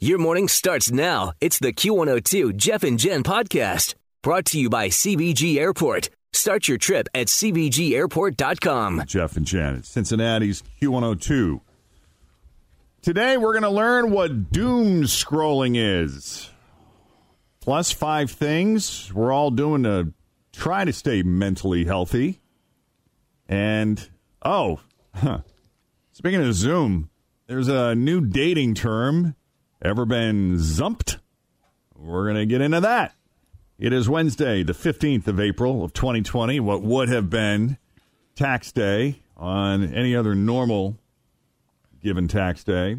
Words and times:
Your 0.00 0.18
morning 0.18 0.46
starts 0.46 0.92
now. 0.92 1.32
It's 1.40 1.58
the 1.58 1.72
Q102 1.72 2.54
Jeff 2.54 2.84
and 2.84 3.00
Jen 3.00 3.24
podcast 3.24 3.96
brought 4.22 4.44
to 4.44 4.60
you 4.60 4.70
by 4.70 4.90
CVG 4.90 5.56
Airport. 5.56 6.08
Start 6.32 6.68
your 6.68 6.78
trip 6.78 7.08
at 7.14 7.26
CVGAirport.com. 7.26 9.02
Jeff 9.06 9.36
and 9.36 9.44
Jen, 9.44 9.82
Cincinnati's 9.82 10.62
Q102. 10.80 11.60
Today 13.02 13.38
we're 13.38 13.54
going 13.54 13.64
to 13.64 13.70
learn 13.70 14.12
what 14.12 14.52
doom 14.52 15.02
scrolling 15.02 15.74
is. 15.76 16.48
Plus 17.58 17.90
five 17.90 18.30
things 18.30 19.12
we're 19.12 19.32
all 19.32 19.50
doing 19.50 19.82
to 19.82 20.12
try 20.52 20.84
to 20.84 20.92
stay 20.92 21.24
mentally 21.24 21.86
healthy. 21.86 22.38
And, 23.48 24.08
oh, 24.44 24.78
huh. 25.12 25.40
speaking 26.12 26.40
of 26.40 26.54
Zoom, 26.54 27.10
there's 27.48 27.66
a 27.66 27.96
new 27.96 28.20
dating 28.20 28.76
term. 28.76 29.34
Ever 29.80 30.04
been 30.04 30.56
zumped? 30.56 31.18
We're 31.94 32.24
going 32.24 32.36
to 32.36 32.46
get 32.46 32.60
into 32.60 32.80
that. 32.80 33.14
It 33.78 33.92
is 33.92 34.08
Wednesday, 34.08 34.64
the 34.64 34.72
15th 34.72 35.28
of 35.28 35.38
April 35.38 35.84
of 35.84 35.92
2020, 35.92 36.58
what 36.60 36.82
would 36.82 37.08
have 37.08 37.30
been 37.30 37.78
tax 38.34 38.72
day 38.72 39.20
on 39.36 39.84
any 39.94 40.16
other 40.16 40.34
normal 40.34 40.98
given 42.02 42.26
tax 42.26 42.64
day, 42.64 42.96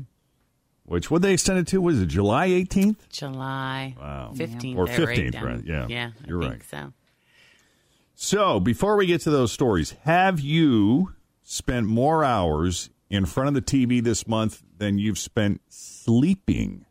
which 0.83 1.11
would 1.11 1.21
they 1.21 1.33
extend 1.33 1.59
it 1.59 1.67
to? 1.67 1.81
Was 1.81 1.99
it 2.01 2.05
July 2.07 2.47
18th? 2.47 3.09
July 3.09 3.93
Wow. 3.99 4.31
15th. 4.35 4.77
Or 4.77 4.87
they're 4.87 5.05
right 5.05 5.17
15th, 5.17 5.41
right, 5.41 5.63
yeah. 5.65 5.85
Yeah, 5.89 6.11
You're 6.25 6.39
right. 6.39 6.61
so. 6.69 6.93
So, 8.15 8.59
before 8.61 8.95
we 8.97 9.05
get 9.05 9.21
to 9.21 9.29
those 9.29 9.51
stories, 9.51 9.91
have 10.03 10.39
you 10.39 11.13
spent 11.43 11.87
more 11.87 12.23
hours 12.23 12.89
in 13.09 13.25
front 13.25 13.47
of 13.49 13.53
the 13.55 13.61
TV 13.61 14.03
this 14.03 14.27
month 14.27 14.61
than 14.77 14.97
you've 14.97 15.19
spent 15.19 15.61
sleeping? 15.69 16.85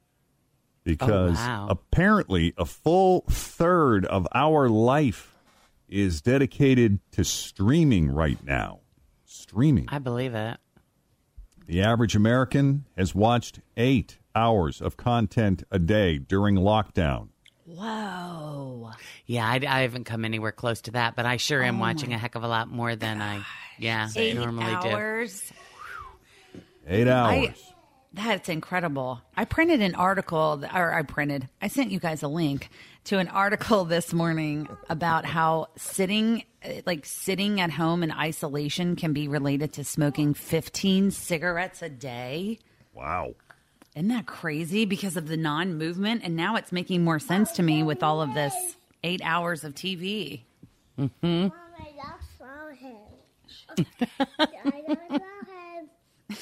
Because 0.84 1.36
Oh, 1.38 1.47
wow. 1.47 1.66
apparently, 1.70 2.55
a 2.56 2.64
full 2.64 3.24
third 3.28 4.06
of 4.06 4.27
our 4.34 4.69
life 4.69 5.34
is 5.89 6.20
dedicated 6.22 7.00
to 7.12 7.24
streaming 7.24 8.11
right 8.11 8.42
now. 8.45 8.80
Streaming. 9.24 9.86
I 9.89 9.98
believe 9.98 10.34
it. 10.34 10.56
The 11.67 11.83
average 11.83 12.17
American 12.17 12.86
has 12.96 13.14
watched 13.14 13.61
eight 13.77 14.18
hours 14.35 14.80
of 14.80 14.96
content 14.96 15.62
a 15.70 15.79
day 15.79 16.17
during 16.18 16.55
lockdown. 16.56 17.29
Whoa. 17.67 18.90
Yeah, 19.27 19.46
I, 19.46 19.61
I 19.68 19.80
haven't 19.83 20.05
come 20.05 20.24
anywhere 20.24 20.52
close 20.52 20.80
to 20.83 20.92
that, 20.92 21.14
but 21.17 21.27
I 21.27 21.36
sure 21.36 21.62
am 21.62 21.77
oh 21.77 21.80
watching 21.80 22.14
a 22.14 22.18
heck 22.18 22.35
of 22.35 22.42
a 22.45 22.48
lot 22.48 22.68
more 22.70 22.96
than 22.96 23.20
I 23.20 23.45
yeah 23.79 24.08
Eight 24.17 24.35
normally 24.36 24.64
hours. 24.73 25.52
Eight 26.88 27.06
hours. 27.08 27.72
That's 28.14 28.48
incredible. 28.48 29.20
I 29.36 29.44
printed 29.44 29.82
an 29.82 29.94
article, 29.94 30.64
or 30.74 30.94
I 30.94 31.02
printed, 31.02 31.48
I 31.60 31.68
sent 31.68 31.90
you 31.90 32.00
guys 32.00 32.22
a 32.22 32.28
link 32.28 32.70
to 33.04 33.18
an 33.18 33.28
article 33.28 33.84
this 33.86 34.12
morning 34.14 34.66
about 34.88 35.26
how 35.26 35.66
sitting, 35.76 36.44
uh, 36.64 36.80
like 36.86 37.04
sitting 37.04 37.60
at 37.60 37.70
home 37.70 38.02
in 38.02 38.10
isolation 38.10 38.96
can 38.96 39.12
be 39.12 39.28
related 39.28 39.74
to 39.74 39.84
smoking 39.84 40.32
15 40.34 41.10
cigarettes 41.10 41.82
a 41.82 41.88
day. 41.88 42.58
wow. 42.94 43.34
Isn't 43.94 44.08
that 44.08 44.26
crazy 44.26 44.84
because 44.84 45.16
of 45.16 45.26
the 45.26 45.36
non 45.36 45.76
movement? 45.76 46.22
And 46.24 46.36
now 46.36 46.55
it's 46.56 46.70
making 46.70 47.02
more 47.02 47.18
sense 47.18 47.50
to 47.52 47.62
me 47.64 47.82
with 47.82 48.02
all 48.05 48.22
of 48.22 48.32
this 48.32 48.55
eight 49.02 49.20
hours 49.24 49.64
of 49.64 49.74
TV. 49.74 50.42
Mom, 50.96 51.10
I 51.22 51.50
don't 51.96 52.22
saw 52.38 52.68
him. 52.70 52.96
I 54.38 54.46
don't 54.86 55.10
saw 55.10 55.18
him. 55.18 56.38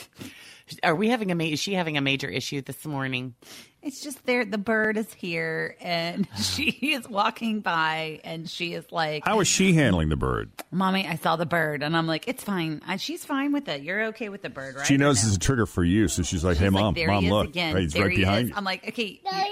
do. 0.65 0.65
Are 0.82 0.94
we 0.94 1.08
having 1.08 1.30
a 1.30 1.34
ma- 1.34 1.44
is 1.44 1.60
she 1.60 1.74
having 1.74 1.96
a 1.96 2.00
major 2.00 2.28
issue 2.28 2.62
this 2.62 2.84
morning? 2.84 3.34
It's 3.82 4.00
just 4.02 4.26
there. 4.26 4.44
The 4.44 4.58
bird 4.58 4.96
is 4.96 5.12
here 5.14 5.76
and 5.80 6.26
she 6.40 6.70
is 6.70 7.08
walking 7.08 7.60
by 7.60 8.20
and 8.24 8.48
she 8.50 8.74
is 8.74 8.90
like, 8.90 9.24
How 9.24 9.38
is 9.40 9.46
she 9.48 9.74
handling 9.74 10.08
the 10.08 10.16
bird? 10.16 10.50
Mommy, 10.72 11.06
I 11.06 11.14
saw 11.16 11.36
the 11.36 11.46
bird. 11.46 11.82
And 11.82 11.96
I'm 11.96 12.06
like, 12.06 12.26
it's 12.26 12.42
fine. 12.42 12.82
And 12.88 13.00
she's 13.00 13.24
fine 13.24 13.52
with 13.52 13.68
it. 13.68 13.82
You're 13.82 14.06
okay 14.06 14.28
with 14.28 14.42
the 14.42 14.50
bird, 14.50 14.74
right? 14.76 14.86
She 14.86 14.96
knows 14.96 15.22
no? 15.22 15.28
it's 15.28 15.36
a 15.36 15.40
trigger 15.40 15.66
for 15.66 15.84
you, 15.84 16.08
so 16.08 16.22
she's 16.22 16.42
like, 16.44 16.56
"Hey, 16.56 16.64
She's 16.66 16.72
like, 16.74 16.82
mom, 16.82 16.94
there 16.94 17.08
mom, 17.08 17.22
he 17.22 17.26
is 17.28 17.32
look, 17.32 17.46
again. 17.48 17.74
Right, 17.74 17.82
he's 17.84 17.92
there 17.92 18.02
right 18.04 18.12
he 18.12 18.18
behind 18.18 18.44
is. 18.44 18.48
you. 18.50 18.56
I'm 18.56 18.64
like, 18.64 18.88
okay. 18.88 19.20
There 19.24 19.44
he 19.44 19.50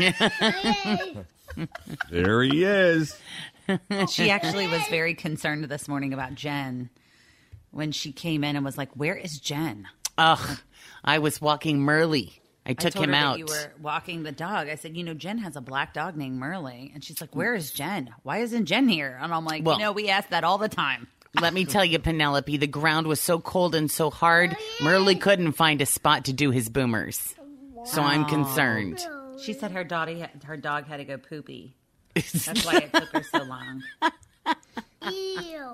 is. 0.00 0.14
There 0.20 0.52
he 0.52 1.04
is. 1.04 1.16
There 2.10 2.42
he 2.42 2.64
is. 2.64 3.16
She 4.10 4.30
actually 4.30 4.66
was 4.66 4.82
very 4.90 5.14
concerned 5.14 5.64
this 5.64 5.86
morning 5.88 6.12
about 6.12 6.34
Jen 6.34 6.90
when 7.74 7.92
she 7.92 8.12
came 8.12 8.44
in 8.44 8.56
and 8.56 8.64
was 8.64 8.78
like, 8.78 8.90
where 8.94 9.14
is 9.16 9.38
Jen? 9.38 9.86
Ugh, 10.16 10.58
I 11.04 11.18
was 11.18 11.40
walking 11.40 11.80
Merle. 11.80 12.14
I 12.66 12.70
I 12.70 12.72
took 12.74 12.94
told 12.94 13.04
him 13.06 13.10
her 13.12 13.20
that 13.20 13.24
out. 13.26 13.38
You 13.38 13.46
were 13.46 13.72
walking 13.82 14.22
the 14.22 14.32
dog. 14.32 14.68
I 14.68 14.76
said, 14.76 14.96
you 14.96 15.04
know, 15.04 15.12
Jen 15.14 15.38
has 15.38 15.54
a 15.56 15.60
black 15.60 15.92
dog 15.92 16.16
named 16.16 16.38
Merle. 16.38 16.66
And 16.68 17.04
she's 17.04 17.20
like, 17.20 17.34
where 17.36 17.54
is 17.54 17.70
Jen? 17.72 18.14
Why 18.22 18.38
isn't 18.38 18.64
Jen 18.66 18.88
here? 18.88 19.18
And 19.20 19.34
I'm 19.34 19.44
like, 19.44 19.64
Well- 19.64 19.76
you 19.76 19.84
know, 19.84 19.92
we 19.92 20.08
ask 20.08 20.30
that 20.30 20.44
all 20.44 20.56
the 20.58 20.68
time. 20.68 21.08
Let 21.40 21.52
me 21.52 21.64
tell 21.64 21.84
you, 21.84 21.98
Penelope, 21.98 22.56
the 22.58 22.68
ground 22.68 23.08
was 23.08 23.20
so 23.20 23.40
cold 23.40 23.74
and 23.74 23.90
so 23.90 24.08
hard, 24.08 24.56
Merle 24.80 25.16
couldn't 25.16 25.52
find 25.52 25.82
a 25.82 25.86
spot 25.86 26.26
to 26.26 26.32
do 26.32 26.52
his 26.52 26.68
boomers. 26.68 27.34
So 27.86 28.02
I'm 28.02 28.24
concerned. 28.26 29.04
She 29.42 29.52
said 29.52 29.72
her 29.72 29.82
dog, 29.82 30.10
her 30.44 30.56
dog 30.56 30.86
had 30.86 30.98
to 30.98 31.04
go 31.04 31.18
poopy. 31.18 31.74
That's 32.14 32.64
why 32.64 32.76
it 32.76 32.92
took 32.92 33.08
her 33.08 33.22
so 33.24 33.42
long. 33.42 33.82
Ew. 35.10 35.72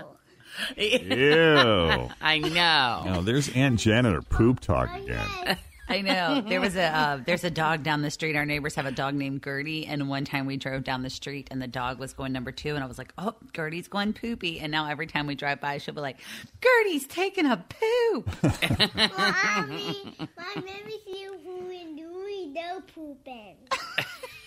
Ew. 0.76 2.10
I 2.21 2.38
know. 2.38 3.03
Now 3.04 3.21
there's 3.21 3.48
Aunt 3.50 3.78
Janet 3.78 4.15
or 4.15 4.22
poop 4.22 4.60
talk 4.60 4.94
again. 4.94 5.56
I 5.91 6.03
know. 6.03 6.41
There 6.41 6.60
was 6.60 6.76
a 6.76 6.84
uh, 6.84 7.21
there's 7.26 7.43
a 7.43 7.50
dog 7.50 7.82
down 7.82 8.03
the 8.03 8.12
street. 8.12 8.37
Our 8.37 8.47
neighbors 8.47 8.76
have 8.76 8.87
a 8.87 8.93
dog 8.93 9.15
named 9.15 9.43
Gertie, 9.43 9.87
and 9.87 10.09
one 10.09 10.25
time 10.25 10.47
we 10.47 10.56
drove 10.56 10.84
down 10.84 11.03
the 11.03 11.10
street, 11.10 11.48
and 11.50 11.60
the 11.60 11.66
dog 11.66 11.98
was 11.98 12.12
going 12.12 12.32
number 12.32 12.53
two, 12.53 12.76
and 12.76 12.84
I 12.84 12.87
was 12.87 12.97
like, 12.97 13.12
"Oh, 13.19 13.34
Gertie's 13.53 13.88
going 13.88 14.12
poopy." 14.12 14.60
And 14.60 14.71
now 14.71 14.87
every 14.87 15.09
time 15.09 15.26
we 15.26 15.34
drive 15.34 15.60
by, 15.60 15.78
she'll 15.78 15.94
be 15.94 16.00
like, 16.00 16.19
"Gertie's 16.60 17.09
taking 17.09 17.44
a 17.44 17.56
poop." 17.56 18.28
Mommy, 18.94 20.15
my 20.37 20.54
baby 20.54 21.00
see 21.04 21.27
who 21.44 21.71
and 21.71 21.97
Dewey 21.97 22.47
no 22.54 22.80
pooping. 22.95 23.56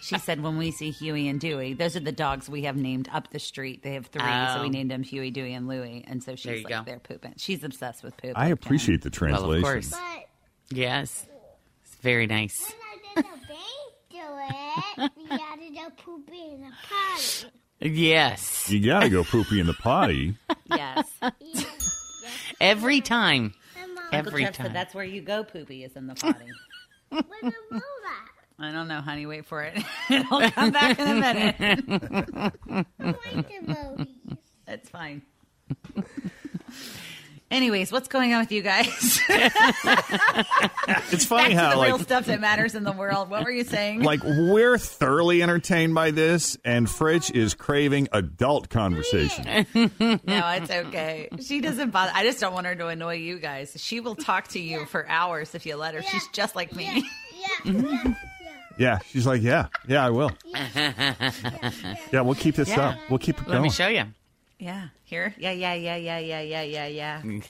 she 0.00 0.18
said, 0.18 0.42
"When 0.42 0.56
we 0.58 0.70
see 0.70 0.90
Huey 0.90 1.28
and 1.28 1.40
Dewey, 1.40 1.72
those 1.74 1.96
are 1.96 2.00
the 2.00 2.12
dogs 2.12 2.48
we 2.48 2.62
have 2.62 2.76
named 2.76 3.08
up 3.12 3.30
the 3.30 3.38
street. 3.38 3.82
They 3.82 3.94
have 3.94 4.06
three, 4.06 4.22
so 4.22 4.60
we 4.62 4.66
Oh. 4.66 4.70
named 4.70 4.90
them 4.90 5.02
Huey, 5.02 5.30
Dewey, 5.30 5.54
and 5.54 5.66
Louie." 5.68 6.04
And 6.06 6.22
so 6.22 6.34
she's 6.36 6.58
you 6.58 6.64
like, 6.64 6.68
go. 6.68 6.82
"They're 6.84 6.98
pooping." 6.98 7.34
She's 7.38 7.62
obsessed 7.64 8.02
with 8.04 8.16
poop. 8.16 8.32
I 8.36 8.44
like 8.44 8.52
appreciate 8.54 9.02
the 9.02 9.08
Well, 9.08 9.18
translation. 9.30 9.56
of 9.56 9.62
course. 9.62 9.90
But 9.90 10.28
Yes. 10.76 11.26
It's 11.84 11.94
very 11.96 12.26
nice. 12.26 12.58
when 13.14 13.22
I 13.22 13.22
did 13.22 13.24
a 13.24 13.46
bank 13.46 13.52
to 14.10 15.04
it, 15.04 15.12
we 15.16 15.26
gotta 15.36 15.70
go 15.74 15.90
pooping 16.04 16.52
in 16.54 16.60
the 16.62 16.72
potty. 16.88 17.50
Yes. 17.80 18.70
You 18.70 18.84
got 18.86 19.00
to 19.00 19.08
go 19.10 19.24
poopy 19.24 19.60
in 19.60 19.66
the 19.66 19.74
potty. 19.74 20.36
Jen. 20.48 20.58
Yes. 20.70 21.06
Every 22.60 23.00
time. 23.02 23.52
And 23.80 23.94
Mom, 23.94 24.04
Every 24.12 24.44
Jeff 24.44 24.56
said 24.56 24.62
time. 24.66 24.72
that's 24.72 24.94
where 24.94 25.04
you 25.04 25.20
go. 25.20 25.44
Poopy 25.44 25.84
is 25.84 25.94
in 25.96 26.06
the 26.06 26.14
potty. 26.14 26.46
When 28.56 28.72
the 28.72 28.78
move 28.78 28.78
at? 28.78 28.78
I 28.78 28.78
don't 28.78 28.88
know, 28.88 29.00
honey. 29.00 29.26
Wait 29.26 29.46
for 29.46 29.62
it. 29.62 29.82
It'll 30.10 30.50
come 30.50 30.70
back 30.70 30.98
in 30.98 31.08
a 31.08 31.14
minute. 31.14 32.86
Like. 32.98 34.08
That's 34.66 34.88
fine. 34.88 35.22
Anyways, 37.50 37.92
what's 37.92 38.08
going 38.08 38.32
on 38.32 38.40
with 38.40 38.50
you 38.50 38.62
guys? 38.62 39.20
It's 41.12 41.26
Back 41.26 41.42
funny 41.42 41.54
to 41.54 41.60
how 41.60 41.76
the 41.76 41.82
real 41.82 41.96
like 41.96 42.02
stuff 42.02 42.26
that 42.26 42.40
matters 42.40 42.74
in 42.74 42.82
the 42.82 42.92
world. 42.92 43.30
What 43.30 43.44
were 43.44 43.50
you 43.50 43.62
saying? 43.64 44.02
like 44.02 44.22
we're 44.24 44.76
thoroughly 44.78 45.42
entertained 45.42 45.94
by 45.94 46.10
this, 46.10 46.58
and 46.64 46.86
Fritch 46.88 47.30
is 47.30 47.54
craving 47.54 48.08
adult 48.12 48.68
conversation. 48.70 49.44
no, 49.74 50.18
it's 50.26 50.70
okay. 50.70 51.28
She 51.40 51.60
doesn't 51.60 51.90
bother. 51.90 52.10
I 52.14 52.24
just 52.24 52.40
don't 52.40 52.52
want 52.52 52.66
her 52.66 52.74
to 52.74 52.88
annoy 52.88 53.16
you 53.16 53.38
guys. 53.38 53.74
She 53.76 54.00
will 54.00 54.16
talk 54.16 54.48
to 54.48 54.58
you 54.58 54.86
for 54.86 55.08
hours 55.08 55.54
if 55.54 55.64
you 55.66 55.76
let 55.76 55.94
her. 55.94 56.02
She's 56.02 56.26
just 56.28 56.56
like 56.56 56.74
me. 56.74 57.04
Yeah, 57.64 57.72
yeah, 57.72 58.14
Yeah, 58.78 58.98
she's 59.06 59.26
like, 59.26 59.40
yeah, 59.42 59.68
yeah, 59.86 60.04
I 60.06 60.10
will. 60.10 60.30
Yeah, 62.12 62.20
we'll 62.22 62.34
keep 62.34 62.54
this 62.56 62.68
Yeah. 62.68 62.88
up. 62.90 62.98
We'll 63.08 63.18
keep 63.18 63.36
it 63.36 63.44
going. 63.44 63.50
Let 63.50 63.54
going. 63.58 63.62
me 63.64 63.70
show 63.70 63.88
you. 63.88 64.04
Yeah. 64.58 64.88
Here. 65.04 65.34
Yeah, 65.38 65.50
yeah, 65.52 65.74
yeah, 65.74 65.96
yeah, 65.96 66.18
yeah, 66.18 66.40
yeah, 66.40 66.62
yeah, 66.62 66.86
yeah. 66.86 67.22
yeah. 67.22 67.40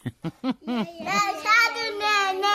That's 0.43 0.53
how 1.45 1.75
to 1.75 1.99
nanny. 1.99 2.49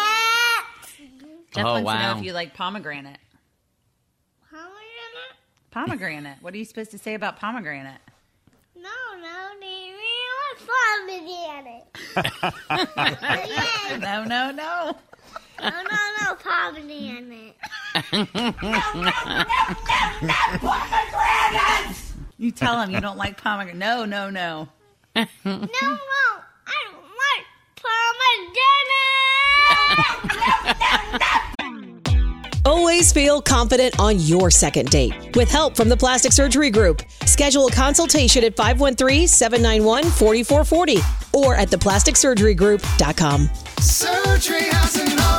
Jeff 1.54 1.66
Oh, 1.66 1.71
wants 1.74 1.80
to 1.80 1.83
wow. 1.86 2.13
know 2.13 2.19
if 2.19 2.25
you 2.25 2.33
like 2.33 2.54
pomegranate. 2.54 3.18
Pomegranate? 4.51 5.36
Pomegranate. 5.71 6.38
What 6.42 6.54
are 6.54 6.57
you 6.57 6.66
supposed 6.66 6.92
to 6.92 6.98
say 6.98 7.13
about 7.16 7.39
pomegranate? 7.39 8.00
No, 8.75 8.89
no, 9.21 9.50
they 9.60 9.92
really 9.95 10.27
want 10.36 11.86
pomegranate. 11.86 11.86
yeah. 13.50 13.98
No, 14.00 14.51
no, 14.51 14.95
no. 15.62 15.70
No, 15.70 15.84
no, 15.84 15.98
no, 16.22 16.36
pomegranate. 16.36 17.56
You 22.42 22.52
tell 22.52 22.80
him 22.82 22.90
you 22.92 23.02
don't 23.02 23.18
like 23.18 23.36
pomegranate. 23.42 23.76
No, 23.78 24.06
no, 24.06 24.30
no. 24.30 24.70
No, 25.14 25.26
no, 25.44 25.46
I 25.46 25.58
don't 26.86 27.04
like 27.26 27.46
pomegranate. 30.96 32.62
Always 32.66 33.12
feel 33.12 33.42
confident 33.42 34.00
on 34.00 34.18
your 34.20 34.50
second 34.52 34.90
date. 34.90 35.36
With 35.36 35.50
help 35.52 35.76
from 35.76 35.90
the 35.90 35.98
Plastic 35.98 36.32
Surgery 36.32 36.70
Group, 36.70 37.02
schedule 37.26 37.68
a 37.68 37.72
consultation 37.72 38.44
at 38.46 38.56
513-791-4440 38.56 41.34
or 41.34 41.56
at 41.56 41.68
theplasticsurgerygroup.com. 41.70 43.50
Surgery 43.80 44.62
has 44.64 44.96
an 44.96 45.20
art. 45.20 45.39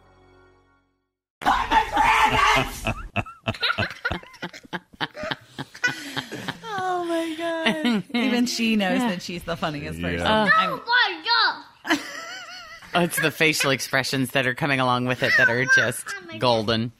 Oh 6.73 7.05
my 7.05 7.35
god. 7.37 8.03
Even 8.13 8.45
she 8.45 8.75
knows 8.75 8.99
that 8.99 9.21
she's 9.21 9.43
the 9.43 9.55
funniest 9.57 10.01
person. 10.01 10.19
Yeah. 10.19 10.43
I'm- 10.43 10.81
Oh 10.83 10.83
my 10.85 11.23
god. 11.95 11.99
Oh, 12.93 13.03
it's 13.03 13.21
the 13.21 13.31
facial 13.31 13.71
expressions 13.71 14.31
that 14.31 14.45
are 14.45 14.53
coming 14.53 14.81
along 14.81 15.05
with 15.05 15.23
it 15.23 15.31
that 15.37 15.47
are 15.47 15.61
oh, 15.65 15.73
just 15.77 16.03
golden. 16.39 16.91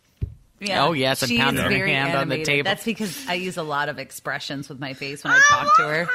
yeah. 0.61 0.85
Oh, 0.85 0.93
yes, 0.93 1.21
and 1.21 1.27
She's 1.27 1.37
pounding 1.37 1.61
her 1.63 1.69
very 1.69 1.91
hand 1.91 2.15
on 2.17 2.29
the 2.29 2.43
table. 2.43 2.63
That's 2.63 2.85
because 2.85 3.27
I 3.27 3.33
use 3.33 3.57
a 3.57 3.63
lot 3.63 3.89
of 3.89 3.99
expressions 3.99 4.69
with 4.69 4.79
my 4.79 4.93
face 4.93 5.21
when 5.21 5.33
I 5.33 5.37
oh, 5.37 5.41
talk 5.49 5.75
to 5.75 5.83
her 5.83 6.09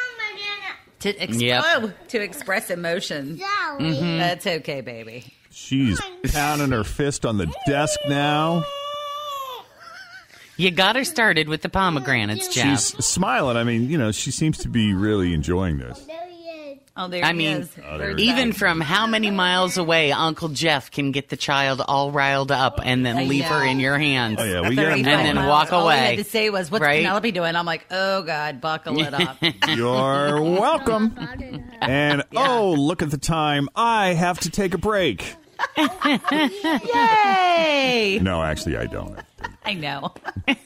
to 1.01 1.23
ex- 1.23 1.37
Yep. 1.37 1.65
oh, 1.67 1.93
to 2.09 2.23
express 2.23 2.71
emotion. 2.71 3.37
Zoe. 3.37 3.47
Mm-hmm. 3.47 4.19
That's 4.19 4.47
okay, 4.47 4.81
baby. 4.81 5.35
She's 5.51 6.01
oh, 6.03 6.17
pounding 6.33 6.71
her 6.71 6.85
fist 6.85 7.27
on 7.27 7.37
the 7.37 7.53
desk 7.67 7.99
now. 8.09 8.65
You 10.57 10.71
got 10.71 10.97
her 10.97 11.05
started 11.05 11.49
with 11.49 11.63
the 11.63 11.69
pomegranates, 11.69 12.49
Jeff. 12.49 12.67
She's 12.81 13.05
smiling. 13.05 13.57
I 13.57 13.65
mean, 13.65 13.91
you 13.91 13.99
know, 13.99 14.11
she 14.13 14.31
seems 14.31 14.59
to 14.59 14.69
be 14.69 14.95
really 14.95 15.35
enjoying 15.35 15.79
this. 15.79 15.99
Oh, 16.03 16.07
there 16.07 16.27
he. 16.29 16.81
Oh, 16.99 17.09
there 17.09 17.23
I 17.25 17.33
he 17.33 17.35
mean, 17.35 17.57
is. 17.59 17.69
Oh, 17.79 17.99
there 17.99 18.09
There's 18.09 18.21
is. 18.23 18.27
Even 18.27 18.53
from 18.55 18.81
how 18.81 19.07
many 19.07 19.31
miles 19.31 19.77
away 19.77 20.13
Uncle 20.13 20.49
Jeff 20.49 20.91
can 20.91 21.13
get 21.13 21.29
the 21.29 21.37
child 21.37 21.83
all 21.87 22.11
riled 22.11 22.51
up 22.51 22.81
and 22.83 23.05
then 23.05 23.19
I 23.19 23.25
leave 23.25 23.45
her 23.45 23.63
in 23.67 23.81
your 23.81 23.99
hands. 23.99 24.39
Oh 24.41 24.45
yeah, 24.45 24.67
we 24.67 24.75
get 24.77 24.85
35 24.87 25.07
And 25.13 25.27
then 25.27 25.35
miles. 25.37 25.49
walk 25.51 25.73
away. 25.73 25.79
All 25.79 25.89
he 25.91 25.97
away. 25.99 26.07
had 26.17 26.25
to 26.25 26.31
say 26.31 26.49
was, 26.49 26.71
"What's 26.71 26.81
Right? 26.81 27.03
Penelope 27.03 27.33
doing?" 27.33 27.55
I'm 27.55 27.67
like, 27.67 27.85
"Oh 27.91 28.23
God, 28.23 28.63
buckle 28.63 28.99
it 28.99 29.13
up." 29.13 29.37
You're 29.69 30.41
welcome. 30.41 31.19
And 31.83 32.25
oh, 32.35 32.73
look 32.73 33.03
at 33.03 33.11
the 33.11 33.19
time. 33.19 33.69
I 33.77 34.15
have 34.15 34.41
to 34.41 34.51
take 34.51 34.73
a 34.73 34.79
break. 34.79 35.35
Yay! 36.97 38.19
No, 38.23 38.43
actually, 38.43 38.77
I 38.77 38.87
don't. 38.87 39.19
I 39.67 39.75
know. 39.75 40.15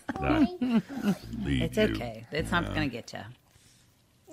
It's 1.43 1.77
you. 1.77 1.83
okay. 1.85 2.27
It's 2.31 2.51
not 2.51 2.67
going 2.75 2.89
to 2.89 2.95
get 2.95 3.13
you. 3.15 3.21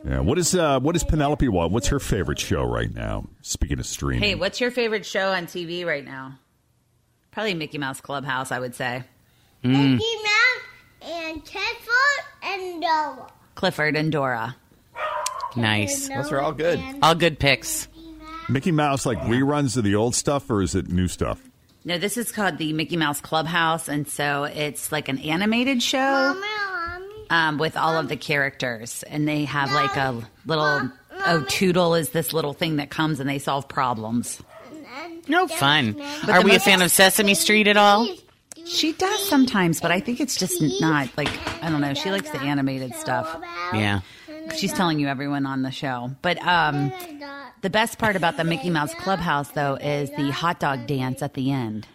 Yeah. 0.05 0.19
What 0.19 0.37
is 0.37 0.53
uh 0.53 0.79
what 0.81 0.95
is 0.95 1.03
Penelope 1.03 1.47
want? 1.47 1.71
What's 1.71 1.87
her 1.87 1.99
favorite 1.99 2.39
show 2.39 2.63
right 2.63 2.93
now? 2.93 3.25
Speaking 3.41 3.79
of 3.79 3.85
streaming. 3.85 4.21
Hey, 4.21 4.35
what's 4.35 4.59
your 4.59 4.69
favorite 4.69 5.05
show 5.05 5.31
on 5.31 5.45
TV 5.47 5.85
right 5.85 6.03
now? 6.03 6.37
Probably 7.31 7.53
Mickey 7.53 7.77
Mouse 7.77 8.01
Clubhouse, 8.01 8.51
I 8.51 8.59
would 8.59 8.75
say. 8.75 9.03
Mm. 9.63 9.93
Mickey 9.93 10.15
Mouse 10.23 11.13
and 11.13 11.45
Clifford 11.45 12.25
and 12.43 12.79
Noah. 12.81 13.31
Clifford 13.55 13.95
and 13.95 14.11
Dora. 14.11 14.55
Nice. 15.55 16.09
Those 16.09 16.31
are 16.31 16.41
all 16.41 16.51
good. 16.53 16.79
All 17.01 17.15
good 17.15 17.39
picks. 17.39 17.87
Mickey 18.49 18.71
Mouse 18.71 19.05
like 19.05 19.17
reruns 19.19 19.77
of 19.77 19.83
the 19.83 19.95
old 19.95 20.15
stuff 20.15 20.49
or 20.49 20.61
is 20.61 20.75
it 20.75 20.89
new 20.89 21.07
stuff? 21.07 21.46
No, 21.87 21.97
this 21.97 22.17
is 22.17 22.33
called 22.33 22.57
the 22.57 22.73
Mickey 22.73 22.97
Mouse 22.97 23.21
Clubhouse, 23.21 23.87
and 23.87 24.05
so 24.09 24.43
it's 24.43 24.91
like 24.91 25.07
an 25.07 25.19
animated 25.19 25.81
show 25.81 25.97
Mommy, 25.97 26.41
mommy. 26.41 27.05
um, 27.29 27.57
with 27.59 27.77
all 27.77 27.95
of 27.97 28.09
the 28.09 28.17
characters, 28.17 29.03
and 29.03 29.25
they 29.25 29.45
have 29.45 29.71
like 29.71 29.95
a 29.95 30.21
little. 30.45 30.91
Oh, 31.25 31.45
Toodle 31.47 31.95
is 31.95 32.09
this 32.09 32.33
little 32.33 32.51
thing 32.53 32.75
that 32.75 32.89
comes 32.89 33.21
and 33.21 33.29
they 33.29 33.39
solve 33.39 33.69
problems. 33.69 34.41
No 35.29 35.47
fun. 35.47 35.93
But 36.25 36.29
Are 36.29 36.41
we 36.43 36.55
a 36.55 36.59
fan 36.59 36.81
of 36.81 36.91
Sesame 36.91 37.33
Street 37.35 37.67
at 37.67 37.77
all? 37.77 38.05
She 38.65 38.91
does 38.91 39.29
sometimes, 39.29 39.79
but 39.79 39.89
I 39.91 40.01
think 40.01 40.19
it's 40.19 40.35
just 40.35 40.61
not 40.81 41.09
like 41.17 41.29
I 41.63 41.69
don't 41.69 41.79
know. 41.79 41.93
She 41.93 42.11
likes 42.11 42.29
the 42.31 42.39
animated 42.41 42.95
stuff. 42.95 43.33
Yeah. 43.73 44.01
She's 44.55 44.73
telling 44.73 44.99
you 44.99 45.07
everyone 45.07 45.45
on 45.45 45.61
the 45.61 45.71
show, 45.71 46.11
but 46.21 46.37
um, 46.45 46.91
the 47.61 47.69
best 47.69 47.97
part 47.99 48.15
about 48.15 48.37
the 48.37 48.43
Mickey 48.43 48.69
Mouse 48.69 48.93
Clubhouse 48.95 49.49
though 49.49 49.75
is 49.75 50.09
the 50.11 50.31
hot 50.31 50.59
dog 50.59 50.87
dance 50.87 51.21
at 51.21 51.33
the 51.33 51.51
end. 51.51 51.87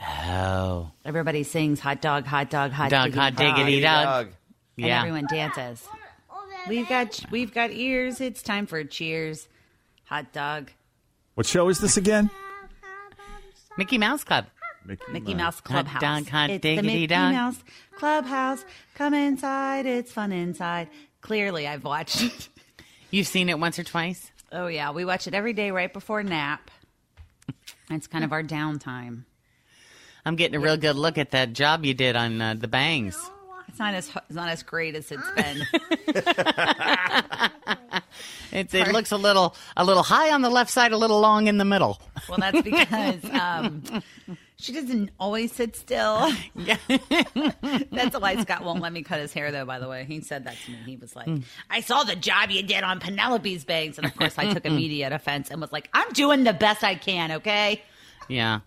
Oh. 0.00 0.90
Everybody 1.04 1.42
sings 1.42 1.78
hot 1.80 2.00
dog, 2.00 2.24
hot 2.24 2.50
dog, 2.50 2.72
hot 2.72 2.90
Dog, 2.90 3.04
diggity 3.12 3.20
hot 3.20 3.36
dog. 3.36 3.56
diggity 3.56 3.80
dog. 3.80 4.04
Dog. 4.04 4.26
and 4.78 4.86
Yeah. 4.86 4.98
everyone 5.00 5.26
dances. 5.30 5.86
We've 6.68 6.88
got 6.88 7.20
we've 7.30 7.52
got 7.52 7.70
ears. 7.72 8.20
It's 8.20 8.42
time 8.42 8.66
for 8.66 8.82
cheers. 8.84 9.48
Hot 10.04 10.32
dog. 10.32 10.70
What 11.34 11.46
show 11.46 11.68
is 11.68 11.78
this 11.80 11.96
again? 11.96 12.30
Mickey 13.76 13.98
Mouse 13.98 14.22
Club. 14.24 14.46
Mickey 15.12 15.34
Mouse 15.34 15.60
Clubhouse. 15.60 16.02
Hot 16.02 16.24
dog, 16.24 16.28
hot 16.28 16.50
it's 16.50 16.62
the 16.62 16.82
Mickey 16.82 17.06
dog. 17.06 17.32
Mouse 17.32 17.62
Clubhouse. 17.96 18.64
Come 18.94 19.14
inside. 19.14 19.86
It's 19.86 20.12
fun 20.12 20.32
inside. 20.32 20.88
Clearly, 21.22 21.66
I've 21.66 21.84
watched 21.84 22.22
it. 22.22 22.48
You've 23.10 23.26
seen 23.26 23.48
it 23.48 23.58
once 23.58 23.78
or 23.78 23.84
twice? 23.84 24.30
Oh 24.52 24.66
yeah, 24.66 24.90
we 24.90 25.04
watch 25.04 25.26
it 25.26 25.34
every 25.34 25.54
day 25.54 25.70
right 25.70 25.92
before 25.92 26.22
nap. 26.22 26.70
It's 27.90 28.06
kind 28.06 28.24
of 28.24 28.32
our 28.32 28.42
downtime. 28.42 29.24
I'm 30.24 30.36
getting 30.36 30.56
a 30.56 30.60
real 30.60 30.76
good 30.76 30.96
look 30.96 31.18
at 31.18 31.30
that 31.32 31.52
job 31.52 31.84
you 31.84 31.94
did 31.94 32.16
on 32.16 32.40
uh, 32.40 32.54
the 32.54 32.68
bangs. 32.68 33.18
It's 33.68 33.78
not 33.78 33.94
as 33.94 34.10
it's 34.14 34.34
not 34.34 34.48
as 34.50 34.62
great 34.62 34.94
as 34.94 35.10
it's 35.10 35.30
been. 35.34 35.62
It's, 38.52 38.74
it 38.74 38.88
looks 38.88 39.12
a 39.12 39.16
little 39.16 39.56
a 39.78 39.84
little 39.84 40.02
high 40.02 40.30
on 40.32 40.42
the 40.42 40.50
left 40.50 40.70
side, 40.70 40.92
a 40.92 40.96
little 40.98 41.20
long 41.20 41.46
in 41.46 41.56
the 41.56 41.64
middle. 41.64 42.00
well, 42.28 42.36
that's 42.38 42.60
because 42.60 43.24
um, 43.32 43.82
she 44.62 44.72
doesn't 44.72 45.10
always 45.18 45.52
sit 45.52 45.74
still. 45.74 46.32
that's 46.54 48.18
why 48.18 48.40
Scott 48.40 48.64
won't 48.64 48.80
let 48.80 48.92
me 48.92 49.02
cut 49.02 49.20
his 49.20 49.32
hair, 49.32 49.50
though. 49.50 49.64
By 49.64 49.80
the 49.80 49.88
way, 49.88 50.04
he 50.04 50.20
said 50.20 50.44
that 50.44 50.56
to 50.64 50.70
me. 50.70 50.78
He 50.86 50.96
was 50.96 51.16
like, 51.16 51.28
"I 51.68 51.80
saw 51.80 52.04
the 52.04 52.14
job 52.14 52.50
you 52.50 52.62
did 52.62 52.84
on 52.84 53.00
Penelope's 53.00 53.64
bangs," 53.64 53.98
and 53.98 54.06
of 54.06 54.16
course, 54.16 54.38
I 54.38 54.52
took 54.52 54.64
immediate 54.64 55.12
offense 55.12 55.50
and 55.50 55.60
was 55.60 55.72
like, 55.72 55.90
"I'm 55.92 56.12
doing 56.12 56.44
the 56.44 56.52
best 56.52 56.84
I 56.84 56.94
can." 56.94 57.32
Okay. 57.32 57.82
Yeah. 58.28 58.60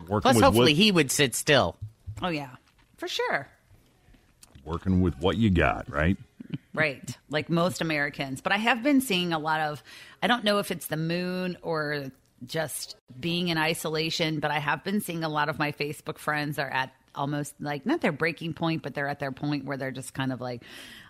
Working 0.00 0.22
Plus, 0.22 0.36
with 0.36 0.44
hopefully, 0.44 0.72
what, 0.72 0.76
he 0.78 0.90
would 0.90 1.10
sit 1.10 1.34
still. 1.34 1.76
Oh 2.22 2.28
yeah, 2.28 2.50
for 2.96 3.06
sure. 3.06 3.48
working 4.64 5.00
with 5.00 5.18
what 5.18 5.36
you 5.36 5.50
got, 5.50 5.90
right? 5.90 6.16
Right. 6.74 7.16
Like 7.28 7.50
most 7.50 7.80
Americans. 7.80 8.40
But 8.40 8.52
I 8.52 8.56
have 8.56 8.82
been 8.82 9.00
seeing 9.00 9.32
a 9.32 9.38
lot 9.38 9.60
of, 9.60 9.82
I 10.22 10.26
don't 10.26 10.44
know 10.44 10.58
if 10.58 10.70
it's 10.70 10.86
the 10.86 10.96
moon 10.96 11.58
or 11.62 12.10
just 12.46 12.96
being 13.18 13.48
in 13.48 13.58
isolation. 13.58 14.40
But 14.40 14.50
I 14.50 14.58
have 14.58 14.84
been 14.84 15.00
seeing 15.00 15.24
a 15.24 15.28
lot 15.28 15.48
of 15.48 15.58
my 15.58 15.72
Facebook 15.72 16.18
friends 16.18 16.58
are 16.58 16.70
at 16.70 16.92
almost 17.14 17.54
like 17.60 17.84
not 17.84 18.00
their 18.00 18.12
breaking 18.12 18.54
point, 18.54 18.82
but 18.82 18.94
they're 18.94 19.08
at 19.08 19.18
their 19.20 19.32
point 19.32 19.64
where 19.66 19.76
they're 19.76 19.90
just 19.90 20.14
kind 20.14 20.32
of 20.32 20.40
like, 20.40 20.62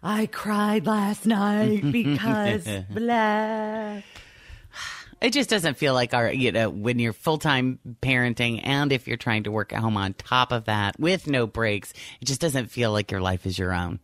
I 0.03 0.27
cried 0.27 0.87
last 0.87 1.27
night 1.27 1.83
because 1.93 2.67
blah. 2.91 4.01
It 5.21 5.33
just 5.33 5.49
doesn't 5.49 5.77
feel 5.79 5.95
like 5.95 6.15
our, 6.15 6.33
you 6.33 6.51
know, 6.51 6.69
when 6.69 6.99
you're 6.99 7.13
full 7.13 7.39
time 7.39 7.79
parenting 8.03 8.61
and 8.65 8.91
if 8.91 9.07
you're 9.07 9.17
trying 9.17 9.45
to 9.45 9.53
work 9.53 9.73
at 9.73 9.79
home 9.79 9.97
on 9.97 10.15
top 10.15 10.51
of 10.51 10.65
that 10.65 10.99
with 10.99 11.29
no 11.29 11.47
breaks, 11.47 11.93
it 12.21 12.25
just 12.25 12.41
doesn't 12.41 12.73
feel 12.73 12.91
like 12.91 13.13
your 13.13 13.21
life 13.21 13.47
is 13.47 13.57
your 13.57 13.73
own. 13.73 14.01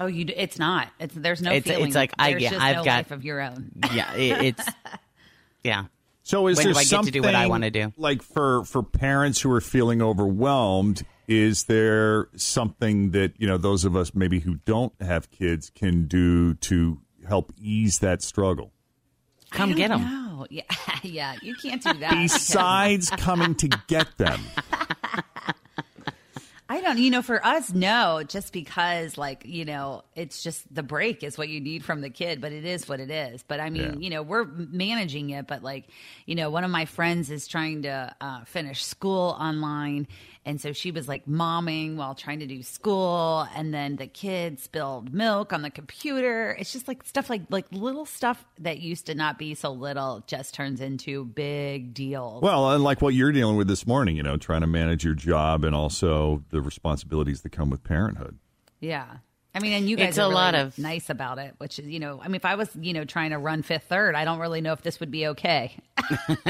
Oh, 0.00 0.06
you? 0.06 0.26
It's 0.34 0.58
not. 0.58 0.88
It's 0.98 1.14
there's 1.14 1.40
no 1.40 1.52
It's- 1.52 1.72
feeling. 1.72 1.86
it's 1.86 1.94
like, 1.94 2.12
I- 2.18 2.30
yeah, 2.36 2.58
I've 2.58 2.76
no 2.78 2.84
got- 2.84 2.96
life 2.96 3.10
of 3.12 3.24
your 3.24 3.40
own. 3.40 3.70
Yeah, 3.92 4.12
it, 4.14 4.44
it's, 4.58 4.66
yeah. 5.62 5.84
So 6.28 6.46
is 6.48 6.58
When 6.58 6.64
there 6.66 6.72
do 6.74 6.78
I 6.78 6.82
get 6.82 6.88
something 6.90 7.12
to 7.14 7.20
do 7.20 7.22
what 7.22 7.34
I 7.34 7.46
wanna 7.46 7.70
do? 7.70 7.90
Like 7.96 8.20
for 8.22 8.62
for 8.66 8.82
parents 8.82 9.40
who 9.40 9.50
are 9.50 9.62
feeling 9.62 10.02
overwhelmed, 10.02 11.02
is 11.26 11.64
there 11.64 12.28
something 12.36 13.12
that 13.12 13.32
you 13.38 13.46
know 13.46 13.56
those 13.56 13.86
of 13.86 13.96
us 13.96 14.14
maybe 14.14 14.40
who 14.40 14.56
don't 14.66 14.92
have 15.00 15.30
kids 15.30 15.70
can 15.70 16.06
do 16.06 16.52
to 16.54 17.00
help 17.26 17.54
ease 17.58 18.00
that 18.00 18.20
struggle? 18.20 18.72
Come 19.52 19.72
get 19.72 19.88
them. 19.88 20.02
No, 20.02 20.46
yeah, 20.50 20.64
yeah, 21.02 21.34
you 21.40 21.54
can't 21.54 21.82
do 21.82 21.94
that. 21.94 22.10
because- 22.10 22.32
Besides 22.34 23.08
coming 23.08 23.54
to 23.54 23.68
get 23.86 24.18
them, 24.18 24.38
I 26.78 26.80
don't, 26.80 26.98
you 26.98 27.10
know, 27.10 27.22
for 27.22 27.44
us, 27.44 27.72
no, 27.72 28.22
just 28.22 28.52
because, 28.52 29.18
like, 29.18 29.42
you 29.44 29.64
know, 29.64 30.04
it's 30.14 30.44
just 30.44 30.72
the 30.72 30.84
break 30.84 31.24
is 31.24 31.36
what 31.36 31.48
you 31.48 31.60
need 31.60 31.84
from 31.84 32.02
the 32.02 32.08
kid, 32.10 32.40
but 32.40 32.52
it 32.52 32.64
is 32.64 32.88
what 32.88 33.00
it 33.00 33.10
is. 33.10 33.42
But 33.42 33.58
I 33.58 33.68
mean, 33.68 33.94
Yeah. 33.94 33.98
you 33.98 34.10
know, 34.10 34.22
we're 34.22 34.44
managing 34.44 35.30
it, 35.30 35.48
but 35.48 35.64
like, 35.64 35.86
you 36.24 36.36
know, 36.36 36.50
one 36.50 36.62
of 36.62 36.70
my 36.70 36.84
friends 36.84 37.30
is 37.32 37.48
trying 37.48 37.82
to 37.82 38.14
uh, 38.20 38.44
finish 38.44 38.84
school 38.84 39.36
online. 39.40 40.06
And 40.44 40.60
so 40.60 40.72
she 40.72 40.90
was 40.90 41.08
like 41.08 41.26
momming 41.26 41.96
while 41.96 42.14
trying 42.14 42.40
to 42.40 42.46
do 42.46 42.62
school. 42.62 43.46
And 43.54 43.72
then 43.72 43.96
the 43.96 44.06
kid 44.06 44.60
spilled 44.60 45.12
milk 45.12 45.52
on 45.52 45.62
the 45.62 45.70
computer. 45.70 46.56
It's 46.58 46.72
just 46.72 46.88
like 46.88 47.04
stuff 47.04 47.28
like, 47.28 47.42
like 47.50 47.66
little 47.70 48.06
stuff 48.06 48.44
that 48.58 48.78
used 48.78 49.06
to 49.06 49.14
not 49.14 49.38
be 49.38 49.54
so 49.54 49.70
little 49.70 50.24
just 50.26 50.54
turns 50.54 50.80
into 50.80 51.24
big 51.24 51.94
deals. 51.94 52.42
well, 52.42 52.70
and 52.72 52.82
like 52.82 53.02
what 53.02 53.14
you're 53.14 53.32
dealing 53.32 53.56
with 53.56 53.68
this 53.68 53.86
morning, 53.86 54.16
you 54.16 54.22
know, 54.22 54.36
trying 54.36 54.62
to 54.62 54.66
manage 54.66 55.04
your 55.04 55.14
job 55.14 55.64
and 55.64 55.74
also 55.74 56.42
the 56.50 56.60
responsibilities 56.60 57.42
that 57.42 57.50
come 57.50 57.70
with 57.70 57.84
parenthood. 57.84 58.38
Yeah. 58.80 59.18
I 59.58 59.60
mean, 59.60 59.72
and 59.72 59.90
you 59.90 59.96
guys 59.96 60.10
It's 60.10 60.18
are 60.18 60.22
a 60.22 60.24
really 60.26 60.34
lot 60.34 60.54
of- 60.54 60.78
nice 60.78 61.10
about 61.10 61.38
it, 61.38 61.54
which 61.58 61.80
is, 61.80 61.86
you 61.88 61.98
know, 61.98 62.20
I 62.22 62.28
mean, 62.28 62.36
if 62.36 62.44
I 62.44 62.54
was, 62.54 62.68
you 62.80 62.92
know, 62.92 63.04
trying 63.04 63.30
to 63.30 63.38
run 63.38 63.62
fifth 63.62 63.84
third, 63.88 64.14
I 64.14 64.24
don't 64.24 64.38
really 64.38 64.60
know 64.60 64.72
if 64.72 64.82
this 64.82 65.00
would 65.00 65.10
be 65.10 65.26
okay. 65.28 65.76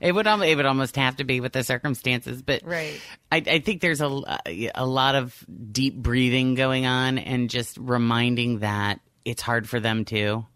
It 0.00 0.12
would 0.12 0.26
it 0.26 0.56
would 0.56 0.66
almost 0.66 0.96
have 0.96 1.16
to 1.16 1.24
be 1.24 1.40
with 1.40 1.52
the 1.52 1.64
circumstances, 1.64 2.42
but 2.42 2.62
Right. 2.64 3.00
I, 3.32 3.36
I 3.46 3.58
think 3.60 3.80
there's 3.80 4.00
a 4.00 4.70
a 4.74 4.86
lot 4.86 5.14
of 5.14 5.44
deep 5.72 5.96
breathing 5.96 6.54
going 6.54 6.86
on, 6.86 7.18
and 7.18 7.48
just 7.50 7.76
reminding 7.78 8.60
that 8.60 9.00
it's 9.24 9.42
hard 9.42 9.68
for 9.68 9.80
them 9.80 10.04
too. 10.04 10.46